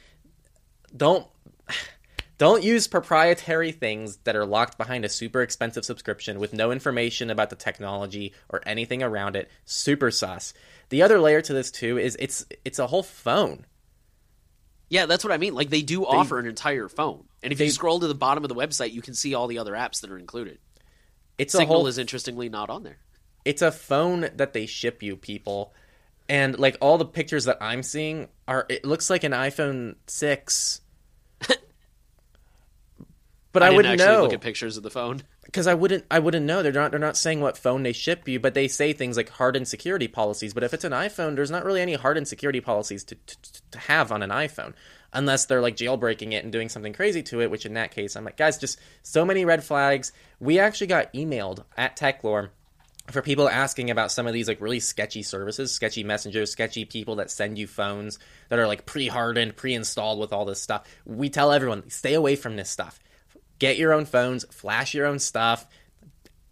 [0.95, 1.27] Don't
[2.37, 7.29] don't use proprietary things that are locked behind a super expensive subscription with no information
[7.29, 9.49] about the technology or anything around it.
[9.65, 10.53] Super sus.
[10.89, 13.65] The other layer to this too is it's it's a whole phone.
[14.89, 15.53] yeah, that's what I mean.
[15.53, 18.49] Like they do offer an entire phone, and if you scroll to the bottom of
[18.49, 20.59] the website, you can see all the other apps that are included.
[21.37, 22.97] It's a Signal whole is interestingly not on there.
[23.45, 25.73] it's a phone that they ship you people.
[26.29, 30.81] And like all the pictures that I'm seeing are it looks like an iPhone 6.
[33.51, 34.23] but I, I, wouldn't actually know.
[34.23, 35.21] look at pictures of the phone.
[35.47, 36.61] because I wouldn't I wouldn't know.
[36.61, 39.29] They're not they're not saying what phone they ship you, but they say things like
[39.29, 40.53] hardened security policies.
[40.53, 43.37] But if it's an iPhone, there's not really any hardened security policies to to,
[43.71, 44.73] to have on an iPhone,
[45.13, 47.49] unless they're like jailbreaking it and doing something crazy to it.
[47.49, 50.11] Which in that case, I'm like, guys, just so many red flags.
[50.39, 52.49] We actually got emailed at Techlore
[53.11, 57.15] for people asking about some of these like really sketchy services, sketchy messengers, sketchy people
[57.15, 60.85] that send you phones that are like pre-hardened, pre-installed with all this stuff.
[61.05, 62.99] We tell everyone stay away from this stuff.
[63.59, 65.65] Get your own phones, flash your own stuff,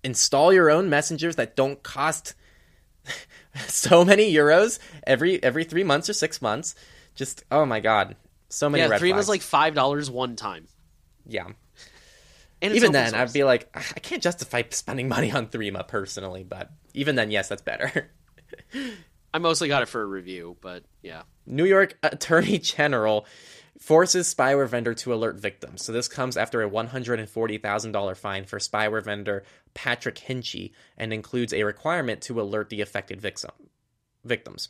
[0.04, 2.34] install your own messengers that don't cost
[3.68, 6.74] so many euros every every 3 months or 6 months.
[7.16, 8.16] Just oh my god,
[8.50, 9.18] so many Yeah, red three flags.
[9.24, 10.68] was like five dollars one time.
[11.28, 11.48] yeah.
[12.62, 13.30] And Even then, source.
[13.30, 17.32] I'd be like, "Ah, I can't justify spending money on Threema personally, but even then,
[17.32, 18.12] yes, that's better.
[19.34, 21.24] I mostly got it for a review, but yeah.
[21.46, 23.26] New York Attorney General
[23.78, 25.84] forces spyware vendor to alert victims.
[25.84, 31.64] So this comes after a $140,000 fine for spyware vendor Patrick Hinchy and includes a
[31.64, 33.52] requirement to alert the affected victim,
[34.24, 34.70] victims.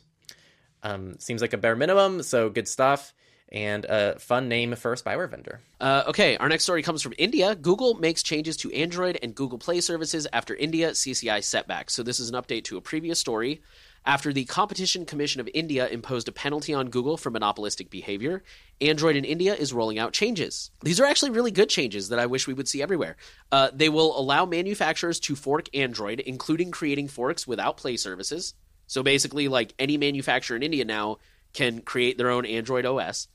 [0.82, 3.14] Um, seems like a bare minimum, so good stuff.
[3.52, 5.60] And a fun name for a spyware vendor.
[5.80, 7.54] Uh, okay, our next story comes from India.
[7.54, 11.90] Google makes changes to Android and Google Play services after India CCI setback.
[11.90, 13.62] So this is an update to a previous story.
[14.06, 18.44] After the Competition Commission of India imposed a penalty on Google for monopolistic behavior,
[18.80, 20.70] Android in India is rolling out changes.
[20.82, 23.16] These are actually really good changes that I wish we would see everywhere.
[23.50, 28.54] Uh, they will allow manufacturers to fork Android, including creating forks without Play services.
[28.86, 31.18] So basically, like any manufacturer in India now
[31.52, 33.26] can create their own Android OS.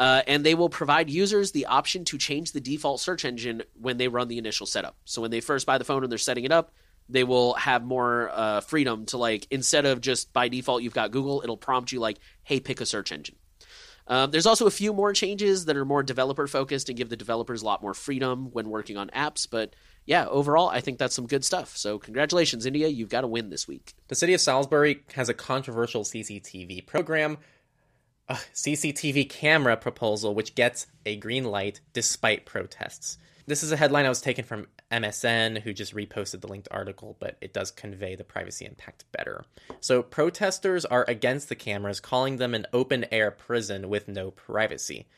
[0.00, 3.98] Uh, and they will provide users the option to change the default search engine when
[3.98, 4.96] they run the initial setup.
[5.04, 6.72] So when they first buy the phone and they're setting it up,
[7.10, 11.10] they will have more uh, freedom to like instead of just by default you've got
[11.10, 13.36] Google, it'll prompt you like, "Hey, pick a search engine."
[14.06, 17.16] Um, there's also a few more changes that are more developer focused and give the
[17.16, 19.46] developers a lot more freedom when working on apps.
[19.48, 21.76] But yeah, overall, I think that's some good stuff.
[21.76, 23.94] So congratulations, India, you've got a win this week.
[24.08, 27.36] The city of Salisbury has a controversial CCTV program,
[28.30, 33.18] a CCTV camera proposal, which gets a green light despite protests.
[33.46, 37.16] This is a headline I was taken from MSN, who just reposted the linked article,
[37.18, 39.44] but it does convey the privacy impact better.
[39.80, 45.08] So, protesters are against the cameras, calling them an open air prison with no privacy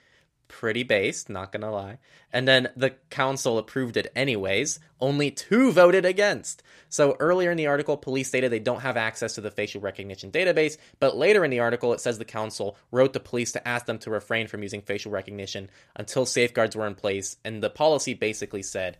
[0.48, 1.98] pretty based, not gonna lie.
[2.32, 4.80] And then the council approved it anyways.
[5.00, 6.62] Only two voted against.
[6.88, 10.30] So earlier in the article, police stated they don't have access to the facial recognition
[10.30, 13.86] database, but later in the article, it says the council wrote the police to ask
[13.86, 18.14] them to refrain from using facial recognition until safeguards were in place, and the policy
[18.14, 18.98] basically said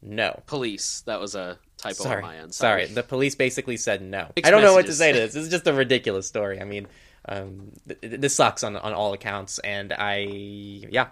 [0.00, 0.42] no.
[0.46, 2.54] Police, that was a typo Sorry, on my end.
[2.54, 2.86] sorry.
[2.86, 4.30] The police basically said no.
[4.36, 5.34] Mixed I don't know what to say to this.
[5.34, 6.60] This is just a ridiculous story.
[6.60, 6.86] I mean,
[7.28, 10.18] um, th- th- this sucks on on all accounts, and I
[10.90, 11.08] yeah.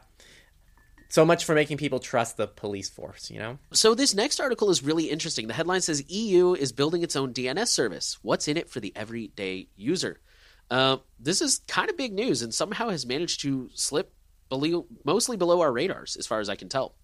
[1.08, 3.58] So much for making people trust the police force, you know?
[3.72, 5.48] So this next article is really interesting.
[5.48, 8.18] The headline says EU is building its own DNS service.
[8.22, 10.20] What's in it for the everyday user?
[10.70, 14.14] Uh, this is kind of big news, and somehow has managed to slip
[14.48, 16.94] below, mostly below our radars, as far as I can tell.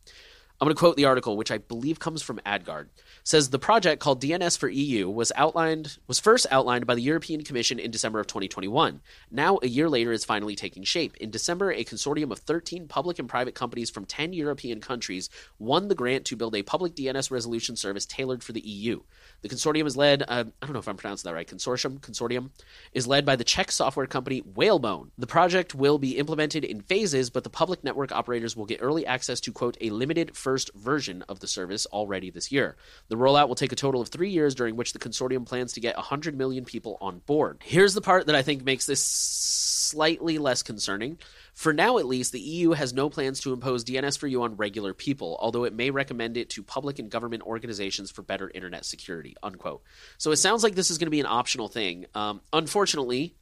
[0.59, 2.87] I'm going to quote the article, which I believe comes from AdGuard.
[3.25, 7.45] says the project called DNS for EU was outlined was first outlined by the European
[7.45, 9.01] Commission in December of 2021.
[9.31, 11.15] Now, a year later, it's finally taking shape.
[11.19, 15.29] In December, a consortium of 13 public and private companies from 10 European countries
[15.59, 19.01] won the grant to build a public DNS resolution service tailored for the EU.
[19.43, 22.51] The consortium is led, uh, I don't know if I'm pronouncing that right, consortium, consortium,
[22.93, 25.11] is led by the Czech software company Whalebone.
[25.19, 29.05] The project will be implemented in phases, but the public network operators will get early
[29.05, 32.77] access to, quote, a limited first version of the service already this year.
[33.09, 35.81] The rollout will take a total of three years, during which the consortium plans to
[35.81, 37.59] get 100 million people on board.
[37.65, 41.19] Here's the part that I think makes this slightly less concerning.
[41.53, 44.55] For now, at least, the EU has no plans to impose DNS for EU on
[44.55, 48.85] regular people, although it may recommend it to public and government organizations for better internet
[48.85, 49.35] security.
[49.43, 49.83] Unquote.
[50.17, 52.07] So it sounds like this is going to be an optional thing.
[52.15, 53.35] Um, unfortunately,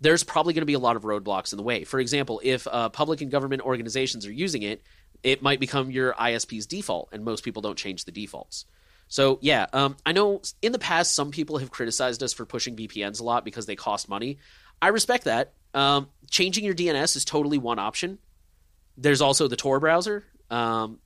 [0.00, 1.84] there's probably going to be a lot of roadblocks in the way.
[1.84, 4.82] For example, if uh, public and government organizations are using it,
[5.22, 8.66] it might become your ISP's default, and most people don't change the defaults.
[9.08, 12.76] So yeah, um, I know in the past some people have criticized us for pushing
[12.76, 14.38] VPNs a lot because they cost money.
[14.80, 15.52] I respect that.
[15.74, 18.18] Um, changing your DNS is totally one option.
[18.96, 20.24] There's also the Tor browser.
[20.48, 21.00] Um,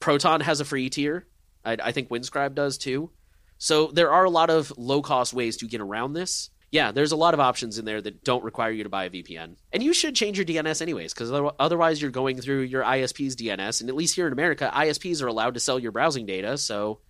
[0.00, 1.26] Proton has a free tier.
[1.64, 3.10] I, I think Windscribe does too.
[3.58, 7.12] So there are a lot of low cost ways to get around this yeah, there's
[7.12, 9.56] a lot of options in there that don't require you to buy a VPN.
[9.72, 13.80] And you should change your DNS anyways, because otherwise you're going through your ISP's DNS.
[13.80, 16.56] And at least here in America, ISPs are allowed to sell your browsing data.
[16.58, 17.00] So,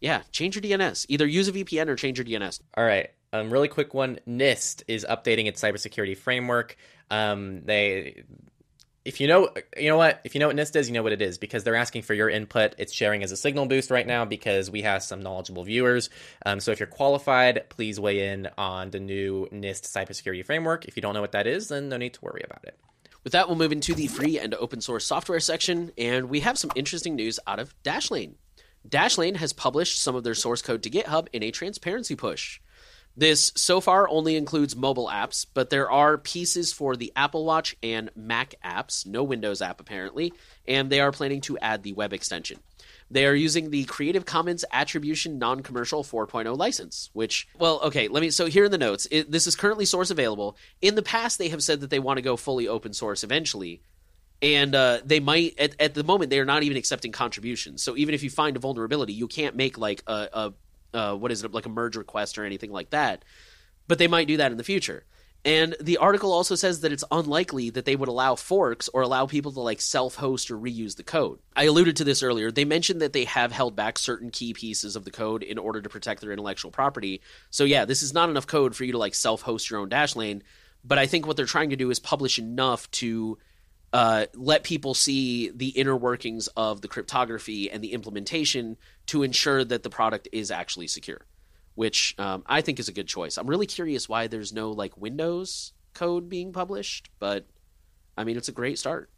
[0.00, 1.06] yeah, change your DNS.
[1.08, 2.60] Either use a VPN or change your DNS.
[2.76, 3.10] All right.
[3.32, 4.20] Um, really quick one.
[4.28, 6.76] NIST is updating its cybersecurity framework.
[7.10, 8.22] Um, they
[9.04, 11.12] if you know, you know what, if you know what NIST is, you know what
[11.12, 12.74] it is because they're asking for your input.
[12.76, 16.10] It's sharing as a signal boost right now because we have some knowledgeable viewers.
[16.44, 20.84] Um, so if you're qualified, please weigh in on the new NIST cybersecurity framework.
[20.84, 22.78] If you don't know what that is, then no need to worry about it.
[23.24, 26.58] With that, we'll move into the free and open source software section, and we have
[26.58, 28.34] some interesting news out of Dashlane.
[28.88, 32.60] Dashlane has published some of their source code to GitHub in a transparency push.
[33.16, 37.76] This so far only includes mobile apps, but there are pieces for the Apple Watch
[37.82, 40.32] and Mac apps, no Windows app apparently,
[40.66, 42.60] and they are planning to add the web extension.
[43.10, 48.20] They are using the Creative Commons Attribution Non Commercial 4.0 license, which, well, okay, let
[48.20, 48.30] me.
[48.30, 50.56] So here in the notes, it, this is currently source available.
[50.80, 53.82] In the past, they have said that they want to go fully open source eventually.
[54.42, 57.82] And uh, they might, at, at the moment, they are not even accepting contributions.
[57.82, 60.52] So even if you find a vulnerability, you can't make like a, a
[60.94, 63.24] uh, what is it like a merge request or anything like that.
[63.88, 65.04] But they might do that in the future.
[65.42, 69.24] And the article also says that it's unlikely that they would allow forks or allow
[69.24, 71.38] people to like self-host or reuse the code.
[71.56, 72.50] I alluded to this earlier.
[72.50, 75.80] They mentioned that they have held back certain key pieces of the code in order
[75.80, 77.22] to protect their intellectual property.
[77.48, 80.42] So yeah, this is not enough code for you to like self-host your own Dashlane,
[80.84, 83.38] but I think what they're trying to do is publish enough to
[83.92, 88.76] uh, let people see the inner workings of the cryptography and the implementation
[89.06, 91.26] to ensure that the product is actually secure,
[91.74, 93.36] which um, I think is a good choice.
[93.36, 97.46] I'm really curious why there's no like Windows code being published, but
[98.16, 99.10] I mean it's a great start.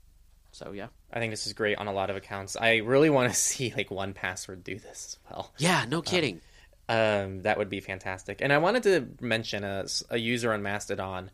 [0.53, 2.57] So yeah, I think this is great on a lot of accounts.
[2.57, 5.53] I really want to see like 1Password do this as well.
[5.59, 6.37] Yeah, no kidding.
[6.37, 6.41] Um,
[6.89, 8.41] um, that would be fantastic.
[8.41, 11.31] And I wanted to mention a, a user on Mastodon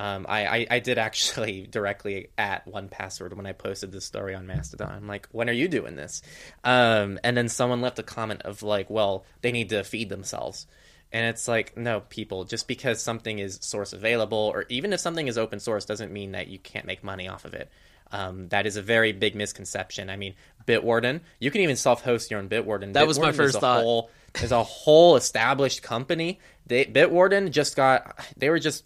[0.00, 4.46] um, I, I, I, did actually directly at 1Password when I posted this story on
[4.46, 4.90] Mastodon.
[4.90, 6.22] I'm like, when are you doing this?
[6.64, 10.66] Um, and then someone left a comment of like, well, they need to feed themselves.
[11.12, 15.28] And it's like, no, people, just because something is source available, or even if something
[15.28, 17.70] is open source, doesn't mean that you can't make money off of it.
[18.10, 20.08] Um, that is a very big misconception.
[20.08, 20.34] I mean,
[20.66, 22.94] Bitwarden, you can even self-host your own Bitwarden.
[22.94, 23.82] That Bitwarden was my first is thought.
[23.82, 26.40] Whole, is a whole established company.
[26.66, 28.84] They, Bitwarden just got, they were just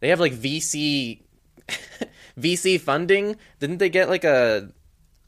[0.00, 1.22] they have like VC
[2.38, 3.36] VC funding.
[3.60, 4.70] Didn't they get like a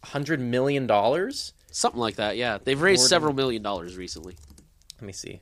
[0.05, 1.53] hundred million dollars?
[1.71, 2.37] Something like that.
[2.37, 4.37] Yeah, they've raised several million dollars recently.
[4.97, 5.41] Let me see.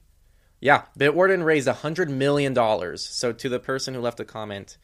[0.60, 3.04] Yeah, Bitwarden raised a hundred million dollars.
[3.04, 4.76] So to the person who left a comment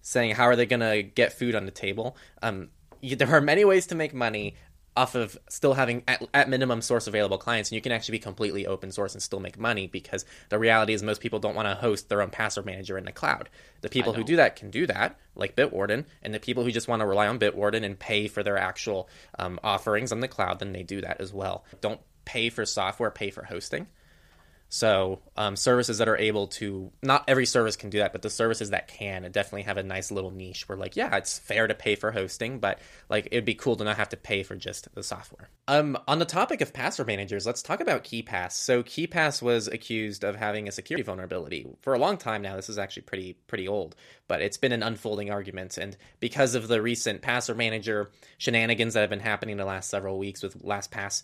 [0.00, 2.70] saying how are they going to get food on the table, um,
[3.02, 4.56] there are many ways to make money
[4.98, 8.18] off of still having at, at, minimum source available clients and you can actually be
[8.18, 11.68] completely open source and still make money because the reality is most people don't want
[11.68, 13.48] to host their own password manager in the cloud.
[13.80, 16.88] The people who do that can do that like bitwarden and the people who just
[16.88, 20.58] want to rely on bitwarden and pay for their actual um, offerings on the cloud
[20.58, 21.64] then they do that as well.
[21.80, 23.86] Don't pay for software pay for hosting
[24.68, 28.30] So um, services that are able to not every service can do that, but the
[28.30, 31.74] services that can definitely have a nice little niche where like yeah, it's fair to
[31.74, 34.94] pay for hosting, but like it'd be cool to not have to pay for just
[34.94, 35.48] the software.
[35.68, 38.52] Um, on the topic of password managers, let's talk about KeePass.
[38.52, 42.56] So KeePass was accused of having a security vulnerability for a long time now.
[42.56, 43.96] This is actually pretty pretty old,
[44.26, 49.00] but it's been an unfolding argument, and because of the recent password manager shenanigans that
[49.00, 51.22] have been happening the last several weeks with LastPass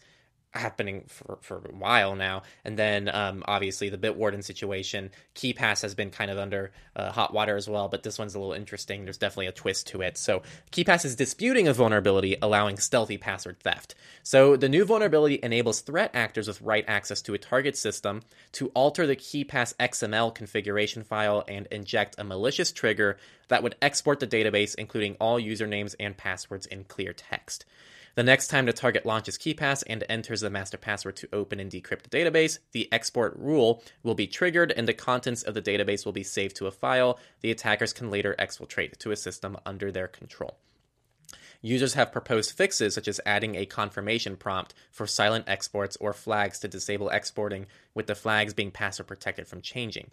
[0.55, 2.42] happening for, for a while now.
[2.64, 5.11] And then um, obviously the Bitwarden situation.
[5.34, 8.38] KeePass has been kind of under uh, hot water as well, but this one's a
[8.38, 9.05] little interesting.
[9.05, 10.16] There's definitely a twist to it.
[10.16, 10.42] So
[10.72, 13.94] KeePass is disputing a vulnerability allowing stealthy password theft.
[14.22, 18.68] So the new vulnerability enables threat actors with write access to a target system to
[18.68, 23.16] alter the KeePass XML configuration file and inject a malicious trigger
[23.48, 27.64] that would export the database, including all usernames and passwords in clear text.
[28.16, 31.68] The next time the target launches KeePass and enters the master password to open and
[31.68, 36.04] decrypt the database, the export rule will be triggered and the contents of the database
[36.04, 39.90] will be saved to a file the attackers can later exfiltrate to a system under
[39.90, 40.58] their control.
[41.64, 46.58] Users have proposed fixes such as adding a confirmation prompt for silent exports or flags
[46.58, 50.08] to disable exporting, with the flags being password protected from changing.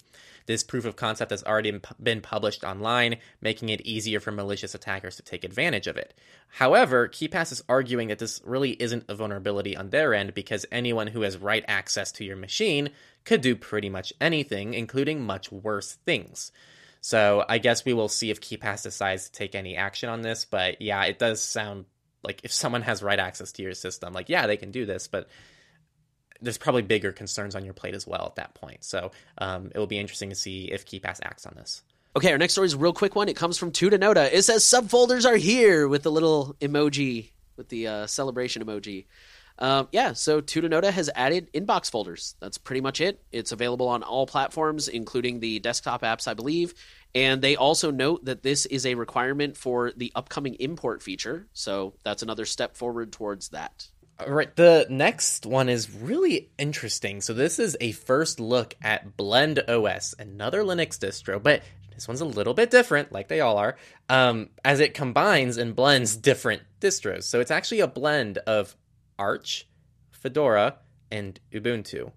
[0.45, 5.18] This proof of concept has already been published online, making it easier for malicious attackers
[5.18, 6.14] to take advantage of it.
[6.52, 11.08] However, KeePass is arguing that this really isn't a vulnerability on their end because anyone
[11.08, 12.91] who has write access to your machine
[13.26, 16.54] could do pretty much anything, including much worse things.
[17.02, 20.45] So I guess we will see if KeePass decides to take any action on this.
[20.45, 21.86] But yeah, it does sound
[22.24, 25.08] like if someone has write access to your system, like yeah, they can do this,
[25.08, 25.28] but
[26.41, 28.84] there's probably bigger concerns on your plate as well at that point.
[28.84, 31.84] So um, it will be interesting to see if KeePass acts on this.
[32.16, 33.30] Okay, our next story is a real quick one.
[33.30, 34.32] It comes from Tutanota.
[34.32, 39.06] It says subfolders are here with the little emoji, with the uh, celebration emoji.
[39.62, 42.36] Um, yeah, so Tutanota has added inbox folders.
[42.39, 43.22] That's pretty much it.
[43.32, 46.74] It's available on all platforms, including the desktop apps, I believe.
[47.14, 51.47] And they also note that this is a requirement for the upcoming import feature.
[51.53, 53.88] So that's another step forward towards that.
[54.20, 57.22] All right, the next one is really interesting.
[57.22, 61.62] So this is a first look at Blend OS, another Linux distro, but
[61.93, 63.78] this one's a little bit different, like they all are,
[64.09, 67.24] um, as it combines and blends different distros.
[67.24, 68.76] So it's actually a blend of
[69.22, 69.68] Arch,
[70.10, 70.78] Fedora,
[71.12, 72.12] and Ubuntu.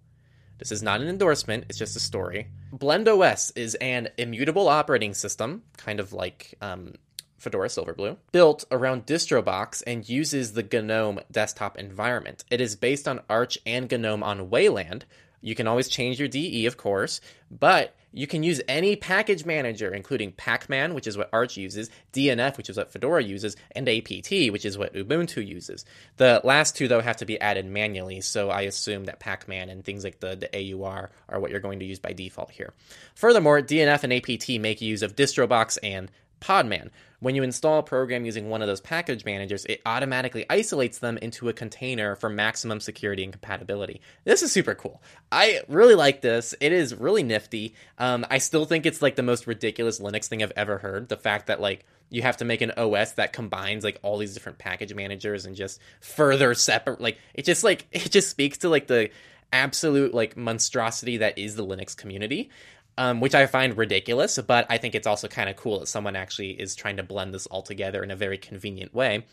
[0.59, 2.49] This is not an endorsement, it's just a story.
[2.73, 6.95] BlendOS is an immutable operating system, kind of like um,
[7.37, 12.43] Fedora Silverblue, built around DistroBox and uses the GNOME desktop environment.
[12.51, 15.05] It is based on Arch and GNOME on Wayland.
[15.43, 19.93] You can always change your DE, of course, but you can use any package manager,
[19.93, 24.31] including Pacman, which is what Arch uses, DNF, which is what Fedora uses, and APT,
[24.51, 25.85] which is what Ubuntu uses.
[26.17, 29.85] The last two, though, have to be added manually, so I assume that Pacman and
[29.85, 32.73] things like the, the AUR are what you're going to use by default here.
[33.17, 36.11] Furthermore, DNF and APT make use of DistroBox and
[36.45, 36.91] Podman.
[37.21, 41.17] When you install a program using one of those package managers, it automatically isolates them
[41.19, 44.03] into a container for maximum security and compatibility.
[44.25, 45.03] This is super cool.
[45.33, 46.55] I really like this.
[46.61, 47.75] It is really nifty.
[47.97, 51.09] Um, I still think it's like the most ridiculous Linux thing I've ever heard.
[51.09, 54.35] The fact that like you have to make an OS that combines like all these
[54.35, 57.01] different package managers and just further separate.
[57.01, 59.09] Like it just like it just speaks to like the
[59.51, 62.51] absolute like monstrosity that is the Linux community
[62.99, 66.17] um, which I find ridiculous, but I think it's also kind of cool that someone
[66.17, 69.25] actually is trying to blend this all together in a very convenient way.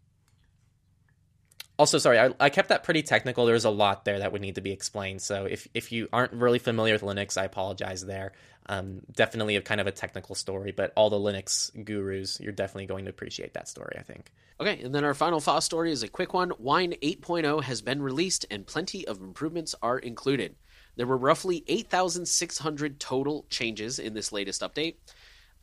[1.78, 3.46] Also, sorry, I, I, kept that pretty technical.
[3.46, 5.22] There's a lot there that would need to be explained.
[5.22, 8.34] So if, if you aren't really familiar with Linux, I apologize there.
[8.68, 12.86] Um, definitely a kind of a technical story, but all the Linux gurus, you're definitely
[12.86, 14.32] going to appreciate that story, I think.
[14.60, 16.52] Okay, and then our final FOSS story is a quick one.
[16.60, 20.56] Wine 8.0 has been released and plenty of improvements are included.
[20.96, 24.96] There were roughly 8,600 total changes in this latest update.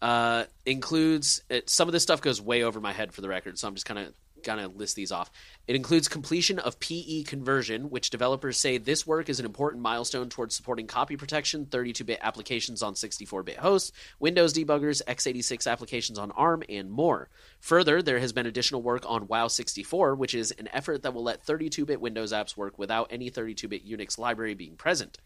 [0.00, 3.58] Uh, includes it, some of this stuff goes way over my head for the record,
[3.58, 5.30] so I'm just kind of gonna list these off.
[5.66, 10.28] It includes completion of PE conversion, which developers say this work is an important milestone
[10.28, 16.62] towards supporting copy protection, 32-bit applications on 64-bit hosts, Windows debuggers, x86 applications on ARM,
[16.68, 17.28] and more.
[17.60, 21.24] Further, there has been additional work on WoW 64, which is an effort that will
[21.24, 25.18] let 32-bit Windows apps work without any 32-bit Unix library being present.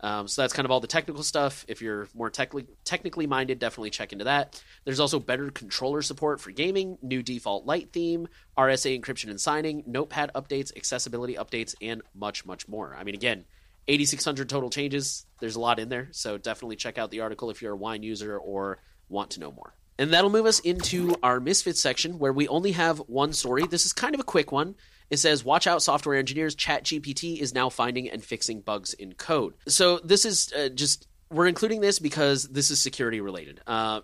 [0.00, 1.64] Um, so that's kind of all the technical stuff.
[1.68, 4.62] If you're more technically technically minded, definitely check into that.
[4.84, 8.28] There's also better controller support for gaming, new default light theme,
[8.58, 12.94] RSA encryption and signing, notepad updates, accessibility updates, and much, much more.
[12.98, 13.44] I mean, again,
[13.88, 15.26] 8,600 total changes.
[15.40, 18.02] There's a lot in there, so definitely check out the article if you're a wine
[18.02, 18.78] user or
[19.08, 19.74] want to know more.
[19.98, 23.66] And that'll move us into our Misfits section where we only have one story.
[23.66, 24.74] This is kind of a quick one.
[25.10, 26.56] It says, "Watch out, software engineers!
[26.56, 31.46] ChatGPT is now finding and fixing bugs in code." So this is uh, just we're
[31.46, 33.60] including this because this is security related.
[33.66, 34.00] Uh,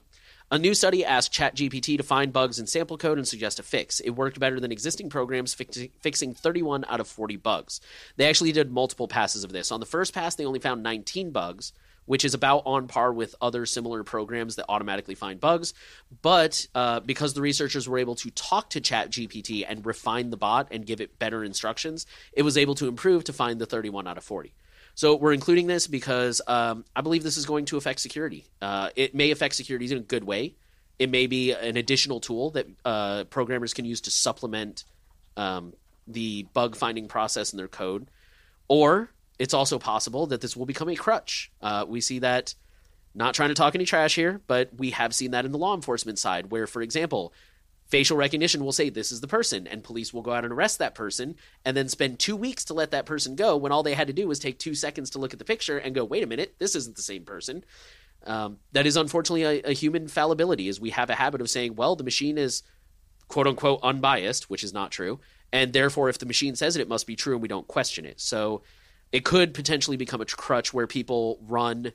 [0.52, 4.00] a new study asked ChatGPT to find bugs in sample code and suggest a fix.
[4.00, 7.80] It worked better than existing programs, fix- fixing 31 out of 40 bugs.
[8.16, 9.72] They actually did multiple passes of this.
[9.72, 11.72] On the first pass, they only found 19 bugs,
[12.06, 15.74] which is about on par with other similar programs that automatically find bugs.
[16.22, 20.68] But uh, because the researchers were able to talk to ChatGPT and refine the bot
[20.70, 24.18] and give it better instructions, it was able to improve to find the 31 out
[24.18, 24.54] of 40.
[24.94, 28.44] So we're including this because um, I believe this is going to affect security.
[28.60, 30.56] Uh, it may affect security in a good way.
[30.98, 34.84] It may be an additional tool that uh, programmers can use to supplement
[35.36, 35.72] um,
[36.06, 38.08] the bug finding process in their code,
[38.68, 41.50] or it's also possible that this will become a crutch.
[41.60, 42.54] Uh, we see that.
[43.14, 45.74] Not trying to talk any trash here, but we have seen that in the law
[45.74, 47.34] enforcement side, where, for example,
[47.92, 50.78] facial recognition will say this is the person and police will go out and arrest
[50.78, 53.92] that person and then spend two weeks to let that person go when all they
[53.92, 56.22] had to do was take two seconds to look at the picture and go wait
[56.22, 57.62] a minute this isn't the same person
[58.24, 61.74] um, that is unfortunately a, a human fallibility is we have a habit of saying
[61.74, 62.62] well the machine is
[63.28, 65.20] quote unquote unbiased which is not true
[65.52, 68.06] and therefore if the machine says it it must be true and we don't question
[68.06, 68.62] it so
[69.12, 71.92] it could potentially become a crutch where people run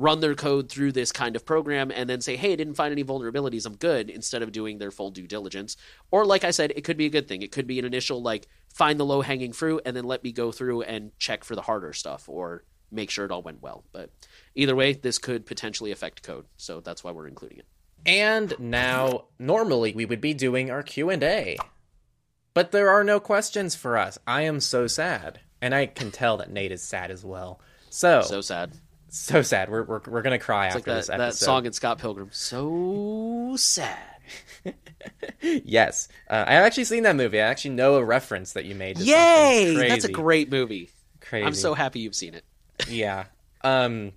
[0.00, 2.90] run their code through this kind of program and then say, hey, I didn't find
[2.90, 5.76] any vulnerabilities, I'm good, instead of doing their full due diligence.
[6.10, 7.42] Or, like I said, it could be a good thing.
[7.42, 10.32] It could be an initial, like, find the low hanging fruit and then let me
[10.32, 13.84] go through and check for the harder stuff or make sure it all went well.
[13.92, 14.10] But
[14.54, 16.46] either way, this could potentially affect code.
[16.56, 17.66] So that's why we're including it.
[18.06, 21.58] And now, normally we would be doing our Q&A.
[22.54, 24.18] But there are no questions for us.
[24.26, 25.40] I am so sad.
[25.62, 27.60] And I can tell that Nate is sad as well.
[27.90, 28.72] So, So sad.
[29.08, 29.68] so sad.
[29.70, 31.26] We're we're, we're gonna cry It's after like this that, episode.
[31.40, 32.28] that song in Scott Pilgrim.
[32.32, 33.98] So sad.
[35.40, 37.40] yes, uh, I've actually seen that movie.
[37.40, 38.96] I actually know a reference that you made.
[38.98, 39.74] To Yay!
[39.88, 40.90] That's a great movie.
[41.20, 41.46] Crazy.
[41.46, 42.44] I'm so happy you've seen it.
[42.88, 43.24] yeah.
[43.62, 44.12] Um.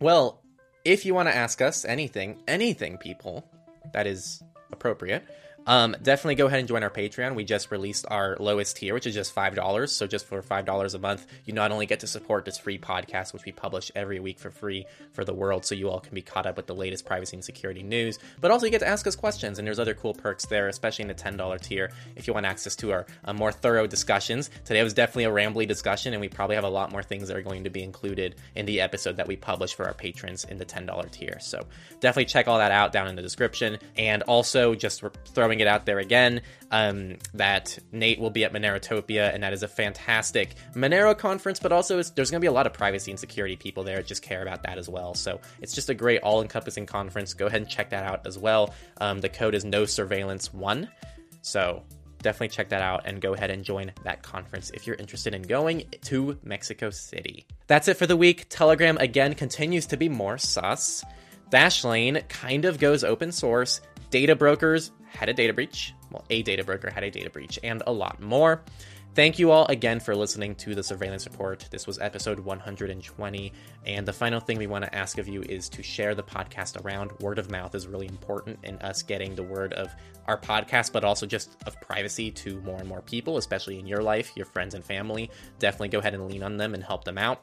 [0.00, 0.42] Well,
[0.84, 3.48] if you want to ask us anything, anything, people,
[3.92, 4.42] that is
[4.72, 5.24] appropriate.
[5.66, 7.34] Um, definitely go ahead and join our Patreon.
[7.34, 9.90] We just released our lowest tier, which is just five dollars.
[9.92, 12.78] So just for five dollars a month, you not only get to support this free
[12.78, 16.14] podcast, which we publish every week for free for the world, so you all can
[16.14, 18.86] be caught up with the latest privacy and security news, but also you get to
[18.86, 19.58] ask us questions.
[19.58, 22.46] And there's other cool perks there, especially in the ten dollar tier, if you want
[22.46, 24.50] access to our uh, more thorough discussions.
[24.64, 27.36] Today was definitely a rambly discussion, and we probably have a lot more things that
[27.36, 30.58] are going to be included in the episode that we publish for our patrons in
[30.58, 31.38] the ten dollar tier.
[31.40, 31.66] So
[31.98, 33.78] definitely check all that out down in the description.
[33.96, 35.02] And also just
[35.34, 36.40] throwing it out there again
[36.70, 41.72] um, that Nate will be at Monerotopia, and that is a fantastic Monero conference, but
[41.72, 44.22] also there's going to be a lot of privacy and security people there that just
[44.22, 45.14] care about that as well.
[45.14, 47.34] So it's just a great all encompassing conference.
[47.34, 48.74] Go ahead and check that out as well.
[49.00, 50.88] Um, the code is no surveillance one.
[51.42, 51.82] So
[52.22, 55.42] definitely check that out and go ahead and join that conference if you're interested in
[55.42, 57.46] going to Mexico City.
[57.66, 58.46] That's it for the week.
[58.48, 61.04] Telegram again continues to be more sus.
[61.50, 63.80] Dashlane kind of goes open source.
[64.10, 65.94] Data brokers had a data breach.
[66.10, 68.62] Well, a data broker had a data breach, and a lot more.
[69.16, 71.66] Thank you all again for listening to the Surveillance Report.
[71.70, 73.52] This was episode 120.
[73.86, 76.84] And the final thing we want to ask of you is to share the podcast
[76.84, 77.12] around.
[77.20, 79.90] Word of mouth is really important in us getting the word of
[80.26, 84.02] our podcast, but also just of privacy to more and more people, especially in your
[84.02, 85.30] life, your friends and family.
[85.58, 87.40] Definitely go ahead and lean on them and help them out.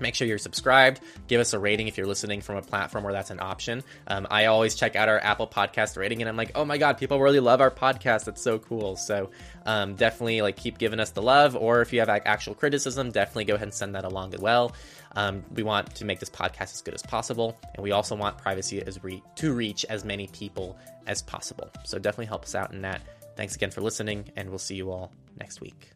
[0.00, 1.00] Make sure you're subscribed.
[1.26, 3.82] Give us a rating if you're listening from a platform where that's an option.
[4.06, 6.98] Um, I always check out our Apple Podcast rating, and I'm like, oh my god,
[6.98, 8.24] people really love our podcast.
[8.24, 8.96] That's so cool.
[8.96, 9.30] So
[9.64, 11.56] um, definitely like keep giving us the love.
[11.56, 14.40] Or if you have like, actual criticism, definitely go ahead and send that along as
[14.40, 14.72] well.
[15.14, 18.36] Um, we want to make this podcast as good as possible, and we also want
[18.36, 21.70] privacy as re- to reach as many people as possible.
[21.84, 23.00] So definitely help us out in that.
[23.34, 25.95] Thanks again for listening, and we'll see you all next week.